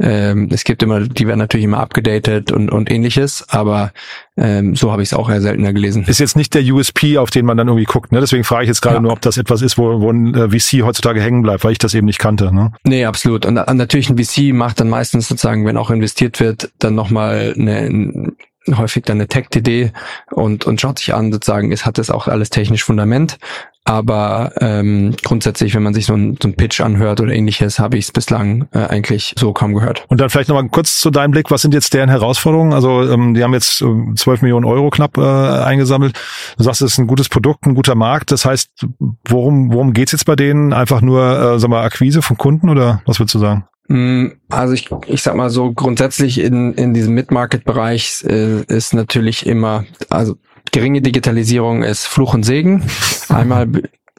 ähm, 0.00 0.48
es 0.50 0.64
gibt 0.64 0.82
immer, 0.82 1.00
die 1.00 1.26
werden 1.26 1.38
natürlich 1.38 1.64
immer 1.64 1.80
abgedatet 1.80 2.52
und, 2.52 2.70
und 2.70 2.90
ähnliches, 2.90 3.44
aber 3.48 3.92
ähm, 4.38 4.74
so 4.76 4.90
habe 4.90 5.02
ich 5.02 5.10
es 5.10 5.14
auch 5.14 5.28
eher 5.28 5.42
seltener 5.42 5.74
gelesen. 5.74 6.04
Ist 6.06 6.18
jetzt 6.18 6.36
nicht 6.36 6.54
der 6.54 6.62
USP, 6.62 7.18
auf 7.18 7.30
den 7.30 7.44
man 7.44 7.58
dann 7.58 7.68
irgendwie 7.68 7.84
guckt, 7.84 8.12
ne? 8.12 8.20
Deswegen 8.20 8.44
frage 8.44 8.62
ich 8.62 8.68
jetzt 8.68 8.80
gerade 8.80 8.96
ja. 8.96 9.02
nur, 9.02 9.12
ob 9.12 9.20
das 9.20 9.36
etwas 9.36 9.60
ist, 9.60 9.76
wo, 9.76 10.00
wo 10.00 10.10
ein 10.10 10.34
äh, 10.34 10.48
VC 10.48 10.82
heutzutage 10.82 11.20
hängen 11.20 11.42
bleibt, 11.42 11.64
weil 11.64 11.72
ich 11.72 11.78
das 11.84 11.94
eben 11.94 12.06
nicht 12.06 12.18
kannte. 12.18 12.54
Ne? 12.54 12.72
Nee, 12.84 13.04
absolut. 13.04 13.46
Und 13.46 13.54
natürlich 13.54 14.10
ein 14.10 14.18
VC 14.18 14.54
macht 14.54 14.80
dann 14.80 14.88
meistens 14.88 15.28
sozusagen, 15.28 15.66
wenn 15.66 15.76
auch 15.76 15.90
investiert 15.90 16.40
wird, 16.40 16.72
dann 16.78 16.94
nochmal 16.94 17.54
eine, 17.56 18.32
häufig 18.70 19.04
dann 19.04 19.16
eine 19.16 19.28
Tech-DD 19.28 19.92
und, 20.30 20.66
und 20.66 20.80
schaut 20.80 20.98
sich 20.98 21.14
an, 21.14 21.32
sozusagen, 21.32 21.72
es 21.72 21.84
hat 21.86 21.98
das 21.98 22.10
auch 22.10 22.28
alles 22.28 22.50
technisch 22.50 22.84
Fundament. 22.84 23.38
Aber 23.84 24.52
ähm, 24.60 25.16
grundsätzlich, 25.24 25.74
wenn 25.74 25.82
man 25.82 25.92
sich 25.92 26.06
so 26.06 26.14
ein, 26.14 26.38
so 26.40 26.52
Pitch 26.52 26.80
anhört 26.80 27.20
oder 27.20 27.32
ähnliches, 27.32 27.80
habe 27.80 27.98
ich 27.98 28.04
es 28.04 28.12
bislang 28.12 28.68
äh, 28.72 28.78
eigentlich 28.78 29.34
so 29.36 29.52
kaum 29.52 29.74
gehört. 29.74 30.04
Und 30.08 30.20
dann 30.20 30.30
vielleicht 30.30 30.48
nochmal 30.48 30.68
kurz 30.68 31.00
zu 31.00 31.10
deinem 31.10 31.32
Blick, 31.32 31.50
was 31.50 31.62
sind 31.62 31.74
jetzt 31.74 31.92
deren 31.92 32.08
Herausforderungen? 32.08 32.72
Also 32.74 33.02
ähm, 33.10 33.34
die 33.34 33.42
haben 33.42 33.52
jetzt 33.54 33.82
äh, 33.82 34.14
12 34.14 34.42
Millionen 34.42 34.66
Euro 34.66 34.90
knapp 34.90 35.18
äh, 35.18 35.20
eingesammelt. 35.20 36.16
Du 36.58 36.62
sagst, 36.62 36.80
es 36.82 36.92
ist 36.92 36.98
ein 36.98 37.08
gutes 37.08 37.28
Produkt, 37.28 37.66
ein 37.66 37.74
guter 37.74 37.96
Markt. 37.96 38.30
Das 38.30 38.44
heißt, 38.44 38.86
worum, 39.26 39.72
worum 39.72 39.92
geht's 39.92 40.12
jetzt 40.12 40.26
bei 40.26 40.36
denen? 40.36 40.72
Einfach 40.72 41.00
nur, 41.00 41.54
äh, 41.54 41.58
sag 41.58 41.68
mal, 41.68 41.82
Akquise 41.82 42.22
von 42.22 42.38
Kunden 42.38 42.68
oder 42.68 43.02
was 43.04 43.18
würdest 43.18 43.34
du 43.34 43.40
sagen? 43.40 43.64
Mm, 43.88 44.28
also 44.48 44.74
ich, 44.74 44.90
ich 45.06 45.22
sag 45.22 45.34
mal 45.34 45.50
so, 45.50 45.72
grundsätzlich 45.72 46.38
in, 46.38 46.74
in 46.74 46.94
diesem 46.94 47.14
Mid-Market-Bereich 47.14 48.24
äh, 48.26 48.62
ist 48.62 48.94
natürlich 48.94 49.46
immer, 49.46 49.84
also 50.08 50.36
geringe 50.70 51.02
Digitalisierung 51.02 51.82
ist 51.82 52.06
Fluch 52.06 52.34
und 52.34 52.44
Segen. 52.44 52.84
Einmal, 53.28 53.68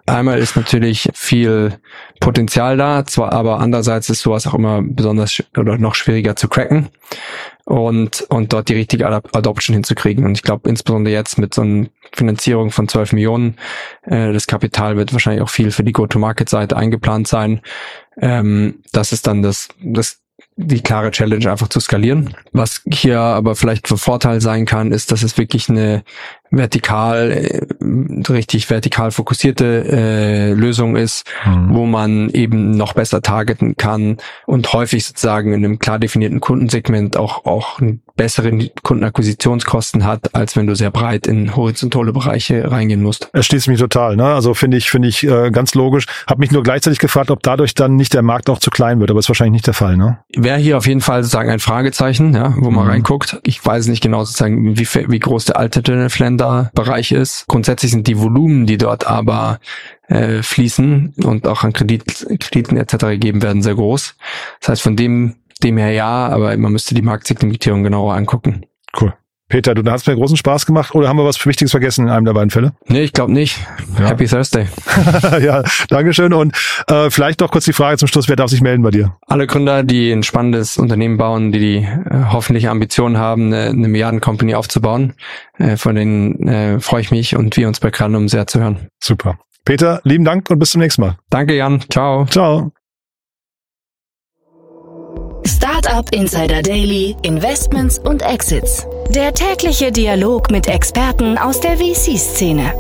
einmal 0.06 0.40
ist 0.40 0.56
natürlich 0.56 1.10
viel 1.14 1.80
Potenzial 2.20 2.78
da, 2.78 3.06
zwar 3.06 3.34
aber 3.34 3.60
andererseits 3.60 4.10
ist 4.10 4.22
sowas 4.22 4.48
auch 4.48 4.54
immer 4.54 4.82
besonders 4.82 5.44
oder 5.58 5.78
noch 5.78 5.96
schwieriger 5.96 6.36
zu 6.36 6.48
cracken 6.48 6.90
und, 7.66 8.22
und 8.30 8.54
dort 8.54 8.70
die 8.70 8.76
richtige 8.76 9.08
Adoption 9.08 9.74
hinzukriegen. 9.74 10.26
Und 10.26 10.34
ich 10.34 10.44
glaube, 10.44 10.70
insbesondere 10.70 11.14
jetzt 11.14 11.38
mit 11.38 11.54
so 11.54 11.62
einer 11.62 11.88
Finanzierung 12.14 12.72
von 12.72 12.88
12 12.88 13.14
Millionen, 13.14 13.58
äh, 14.04 14.32
das 14.34 14.48
Kapital 14.48 14.98
wird 14.98 15.14
wahrscheinlich 15.14 15.42
auch 15.42 15.50
viel 15.50 15.72
für 15.72 15.84
die 15.84 15.92
Go-to-Market-Seite 15.92 16.78
eingeplant 16.78 17.28
sein. 17.28 17.62
Ähm, 18.18 18.84
das 18.92 19.12
ist 19.12 19.28
dann 19.28 19.42
das, 19.42 19.70
das 19.82 20.24
die 20.56 20.82
klare 20.82 21.12
Challenge 21.12 21.50
einfach 21.50 21.68
zu 21.68 21.80
skalieren. 21.80 22.36
Was 22.52 22.82
hier 22.92 23.20
aber 23.20 23.56
vielleicht 23.56 23.88
für 23.88 23.98
Vorteil 23.98 24.42
sein 24.42 24.66
kann, 24.66 24.92
ist, 24.92 25.12
dass 25.12 25.24
es 25.24 25.38
wirklich 25.38 25.70
eine 25.70 26.04
vertikal, 26.54 27.32
äh, 27.32 28.32
richtig 28.32 28.70
vertikal 28.70 29.12
fokussierte 29.12 29.86
äh, 29.90 30.54
Lösung 30.54 30.96
ist, 30.96 31.26
mhm. 31.46 31.74
wo 31.74 31.86
man 31.86 32.30
eben 32.30 32.72
noch 32.72 32.94
besser 32.94 33.22
targeten 33.22 33.76
kann 33.76 34.18
und 34.46 34.72
häufig 34.72 35.06
sozusagen 35.06 35.54
in 35.54 35.66
einem 35.66 35.80
klar 35.80 36.00
definierten 36.00 36.40
Kundensegment 36.40 37.18
auch, 37.18 37.46
auch 37.46 37.80
bessere 38.16 38.52
Kundenakquisitionskosten 38.84 40.06
hat, 40.06 40.36
als 40.36 40.56
wenn 40.56 40.68
du 40.68 40.76
sehr 40.76 40.92
breit 40.92 41.26
in 41.26 41.56
horizontale 41.56 42.14
Bereiche 42.14 42.72
reingehen 42.72 43.02
musst. 43.02 43.30
Es 43.34 43.48
schließt 43.48 43.68
mich 43.68 43.80
total, 43.80 44.16
ne? 44.16 44.26
Also 44.26 44.54
finde 44.54 44.78
ich, 44.78 44.92
finde 44.92 45.08
ich 45.08 45.24
äh, 45.24 45.50
ganz 45.50 45.74
logisch. 45.74 46.06
Hab 46.28 46.38
mich 46.38 46.52
nur 46.52 46.62
gleichzeitig 46.62 47.00
gefragt, 47.00 47.32
ob 47.32 47.42
dadurch 47.42 47.74
dann 47.74 47.96
nicht 47.96 48.14
der 48.14 48.22
Markt 48.22 48.50
auch 48.50 48.60
zu 48.60 48.70
klein 48.70 49.00
wird, 49.00 49.10
aber 49.10 49.20
ist 49.20 49.30
wahrscheinlich 49.30 49.54
nicht 49.54 49.68
der 49.68 49.74
Fall, 49.74 49.98
ne? 49.98 50.20
Wäre 50.36 50.60
hier 50.60 50.78
auf 50.78 50.86
jeden 50.86 51.02
Fall 51.02 51.24
sozusagen 51.24 51.50
ein 51.50 51.60
Fragezeichen, 51.60 52.34
ja, 52.36 52.54
wo 52.58 52.70
man 52.70 52.86
mhm. 52.86 52.92
reinguckt. 52.92 53.40
Ich 53.44 53.66
weiß 53.66 53.88
nicht 53.88 54.02
genau 54.02 54.24
sozusagen, 54.24 54.78
wie, 54.78 54.88
wie 54.88 55.20
groß 55.20 55.46
der 55.46 55.58
Alternative 55.58 56.10
Bereich 56.74 57.12
ist. 57.12 57.48
Grundsätzlich 57.48 57.92
sind 57.92 58.08
die 58.08 58.20
Volumen, 58.20 58.66
die 58.66 58.78
dort 58.78 59.06
aber 59.08 59.60
äh, 60.08 60.42
fließen 60.42 61.16
und 61.24 61.48
auch 61.48 61.64
an 61.64 61.74
Kredit, 61.74 62.26
Krediten 62.40 62.78
etc. 62.78 63.06
gegeben 63.06 63.42
werden, 63.42 63.62
sehr 63.62 63.76
groß. 63.76 64.16
Das 64.60 64.70
heißt, 64.70 64.82
von 64.82 64.96
dem 64.96 65.36
dem 65.64 65.78
her 65.78 65.92
ja, 65.92 66.28
aber 66.28 66.56
man 66.58 66.72
müsste 66.72 66.96
die 66.96 67.02
Marktsegmentierung 67.02 67.84
genauer 67.84 68.16
angucken. 68.16 68.66
Cool. 69.00 69.14
Peter, 69.54 69.76
du 69.76 69.88
hast 69.92 70.08
mir 70.08 70.16
großen 70.16 70.36
Spaß 70.36 70.66
gemacht 70.66 70.96
oder 70.96 71.08
haben 71.08 71.18
wir 71.18 71.26
was 71.26 71.46
Wichtiges 71.46 71.70
vergessen 71.70 72.08
in 72.08 72.12
einem 72.12 72.26
der 72.26 72.34
beiden 72.34 72.50
Fälle? 72.50 72.74
Nee, 72.88 73.04
ich 73.04 73.14
glaube 73.14 73.32
nicht. 73.32 73.60
Ja. 74.00 74.08
Happy 74.08 74.26
Thursday. 74.26 74.66
ja, 75.44 75.62
Dankeschön. 75.90 76.34
Und 76.34 76.58
äh, 76.88 77.12
vielleicht 77.12 77.40
doch 77.40 77.52
kurz 77.52 77.66
die 77.66 77.74
Frage 77.74 78.00
zum 78.00 78.08
Schluss, 78.08 78.28
wer 78.28 78.36
darf 78.36 78.50
sich 78.50 78.62
melden 78.62 78.82
bei 78.82 78.90
dir? 78.90 79.16
Alle 79.28 79.46
Gründer, 79.46 79.84
die 79.84 80.12
ein 80.12 80.24
spannendes 80.24 80.80
Unternehmen 80.80 81.18
bauen, 81.18 81.52
die, 81.52 81.60
die 81.60 81.76
äh, 81.76 82.24
hoffentlich 82.32 82.68
Ambitionen 82.68 83.20
haben, 83.20 83.54
eine, 83.54 83.66
eine 83.66 83.88
Milliarden-Company 83.90 84.56
aufzubauen, 84.56 85.14
äh, 85.60 85.78
von 85.78 85.94
denen 85.94 86.48
äh, 86.48 86.80
freue 86.80 87.02
ich 87.02 87.12
mich 87.12 87.36
und 87.36 87.56
wir 87.56 87.68
uns 87.68 87.80
bei 87.80 87.92
Granum 87.92 88.30
sehr 88.30 88.48
zu 88.48 88.60
hören. 88.60 88.88
Super. 89.00 89.38
Peter, 89.66 90.02
lieben 90.04 90.26
Dank 90.26 90.50
und 90.50 90.58
bis 90.58 90.72
zum 90.72 90.82
nächsten 90.82 91.02
Mal. 91.02 91.18
Danke, 91.30 91.56
Jan. 91.56 91.80
Ciao. 91.92 92.26
Ciao. 92.26 92.72
Startup 95.48 96.10
Insider 96.14 96.62
Daily, 96.62 97.16
Investments 97.22 98.00
und 98.00 98.22
Exits. 98.22 98.86
Der 99.10 99.34
tägliche 99.34 99.92
Dialog 99.92 100.52
mit 100.52 100.68
Experten 100.68 101.38
aus 101.38 101.60
der 101.60 101.78
VC-Szene. 101.78 102.74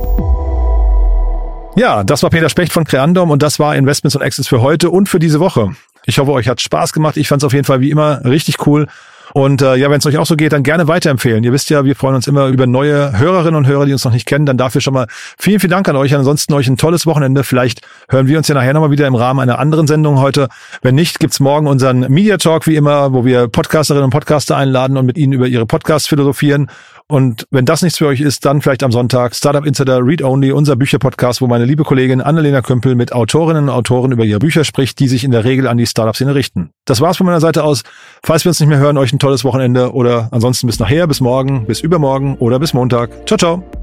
Ja, 1.75 2.03
das 2.03 2.23
war 2.23 2.29
Peter 2.29 2.49
Specht 2.49 2.71
von 2.71 2.85
Creandum 2.85 3.31
und 3.31 3.41
das 3.41 3.59
war 3.59 3.75
Investments 3.75 4.15
und 4.15 4.21
Exits 4.21 4.47
für 4.47 4.61
heute 4.61 4.89
und 4.89 5.09
für 5.09 5.19
diese 5.19 5.39
Woche. 5.39 5.75
Ich 6.05 6.19
hoffe, 6.19 6.31
euch 6.31 6.47
hat 6.47 6.61
Spaß 6.61 6.93
gemacht. 6.93 7.17
Ich 7.17 7.27
fand 7.27 7.41
es 7.41 7.45
auf 7.45 7.53
jeden 7.53 7.65
Fall 7.65 7.81
wie 7.81 7.89
immer 7.89 8.23
richtig 8.25 8.65
cool. 8.67 8.87
Und 9.33 9.61
äh, 9.61 9.75
ja, 9.75 9.89
wenn 9.89 9.97
es 9.97 10.05
euch 10.05 10.17
auch 10.17 10.25
so 10.25 10.35
geht, 10.35 10.53
dann 10.53 10.63
gerne 10.63 10.87
weiterempfehlen. 10.87 11.43
Ihr 11.43 11.51
wisst 11.51 11.69
ja, 11.69 11.83
wir 11.85 11.95
freuen 11.95 12.15
uns 12.15 12.27
immer 12.27 12.47
über 12.47 12.67
neue 12.67 13.17
Hörerinnen 13.17 13.55
und 13.55 13.67
Hörer, 13.67 13.85
die 13.85 13.93
uns 13.93 14.05
noch 14.05 14.11
nicht 14.11 14.27
kennen. 14.27 14.45
Dann 14.45 14.57
dafür 14.57 14.79
schon 14.79 14.93
mal 14.93 15.07
vielen, 15.37 15.59
vielen 15.59 15.71
Dank 15.71 15.89
an 15.89 15.95
euch. 15.95 16.13
Ansonsten 16.15 16.53
euch 16.53 16.67
ein 16.67 16.77
tolles 16.77 17.05
Wochenende. 17.07 17.43
Vielleicht 17.43 17.81
hören 18.09 18.27
wir 18.27 18.37
uns 18.37 18.47
ja 18.47 18.55
nachher 18.55 18.73
nochmal 18.73 18.91
wieder 18.91 19.07
im 19.07 19.15
Rahmen 19.15 19.39
einer 19.39 19.57
anderen 19.57 19.87
Sendung 19.87 20.19
heute. 20.19 20.49
Wenn 20.83 20.95
nicht, 20.95 21.19
gibt's 21.19 21.39
morgen 21.39 21.65
unseren 21.65 22.01
Media 22.11 22.37
Talk 22.37 22.67
wie 22.67 22.75
immer, 22.75 23.13
wo 23.13 23.25
wir 23.25 23.47
Podcasterinnen 23.47 24.05
und 24.05 24.11
Podcaster 24.11 24.55
einladen 24.55 24.97
und 24.97 25.05
mit 25.07 25.17
ihnen 25.17 25.33
über 25.33 25.47
ihre 25.47 25.65
Podcasts 25.65 26.07
philosophieren. 26.07 26.69
Und 27.07 27.45
wenn 27.51 27.65
das 27.65 27.81
nichts 27.81 27.97
für 27.97 28.07
euch 28.07 28.21
ist, 28.21 28.45
dann 28.45 28.61
vielleicht 28.61 28.83
am 28.83 28.91
Sonntag 28.91 29.35
Startup 29.35 29.65
Insider 29.65 29.99
Read 30.05 30.23
Only, 30.23 30.51
unser 30.51 30.75
Bücherpodcast, 30.75 31.41
wo 31.41 31.47
meine 31.47 31.65
liebe 31.65 31.83
Kollegin 31.83 32.21
Annalena 32.21 32.61
Kümpel 32.61 32.95
mit 32.95 33.13
Autorinnen 33.13 33.65
und 33.65 33.69
Autoren 33.69 34.11
über 34.11 34.23
ihre 34.23 34.39
Bücher 34.39 34.63
spricht, 34.63 34.99
die 34.99 35.07
sich 35.07 35.23
in 35.23 35.31
der 35.31 35.43
Regel 35.43 35.67
an 35.67 35.77
die 35.77 35.85
Startup-Szene 35.85 36.33
richten. 36.33 36.71
Das 36.85 37.01
war's 37.01 37.17
von 37.17 37.25
meiner 37.25 37.41
Seite 37.41 37.63
aus. 37.63 37.83
Falls 38.23 38.45
wir 38.45 38.49
uns 38.49 38.59
nicht 38.59 38.69
mehr 38.69 38.79
hören, 38.79 38.97
euch 38.97 39.13
ein 39.13 39.19
tolles 39.19 39.43
Wochenende 39.43 39.93
oder 39.93 40.29
ansonsten 40.31 40.67
bis 40.67 40.79
nachher, 40.79 41.07
bis 41.07 41.21
morgen, 41.21 41.65
bis 41.65 41.81
übermorgen 41.81 42.35
oder 42.37 42.59
bis 42.59 42.73
Montag. 42.73 43.27
Ciao, 43.27 43.37
ciao. 43.37 43.82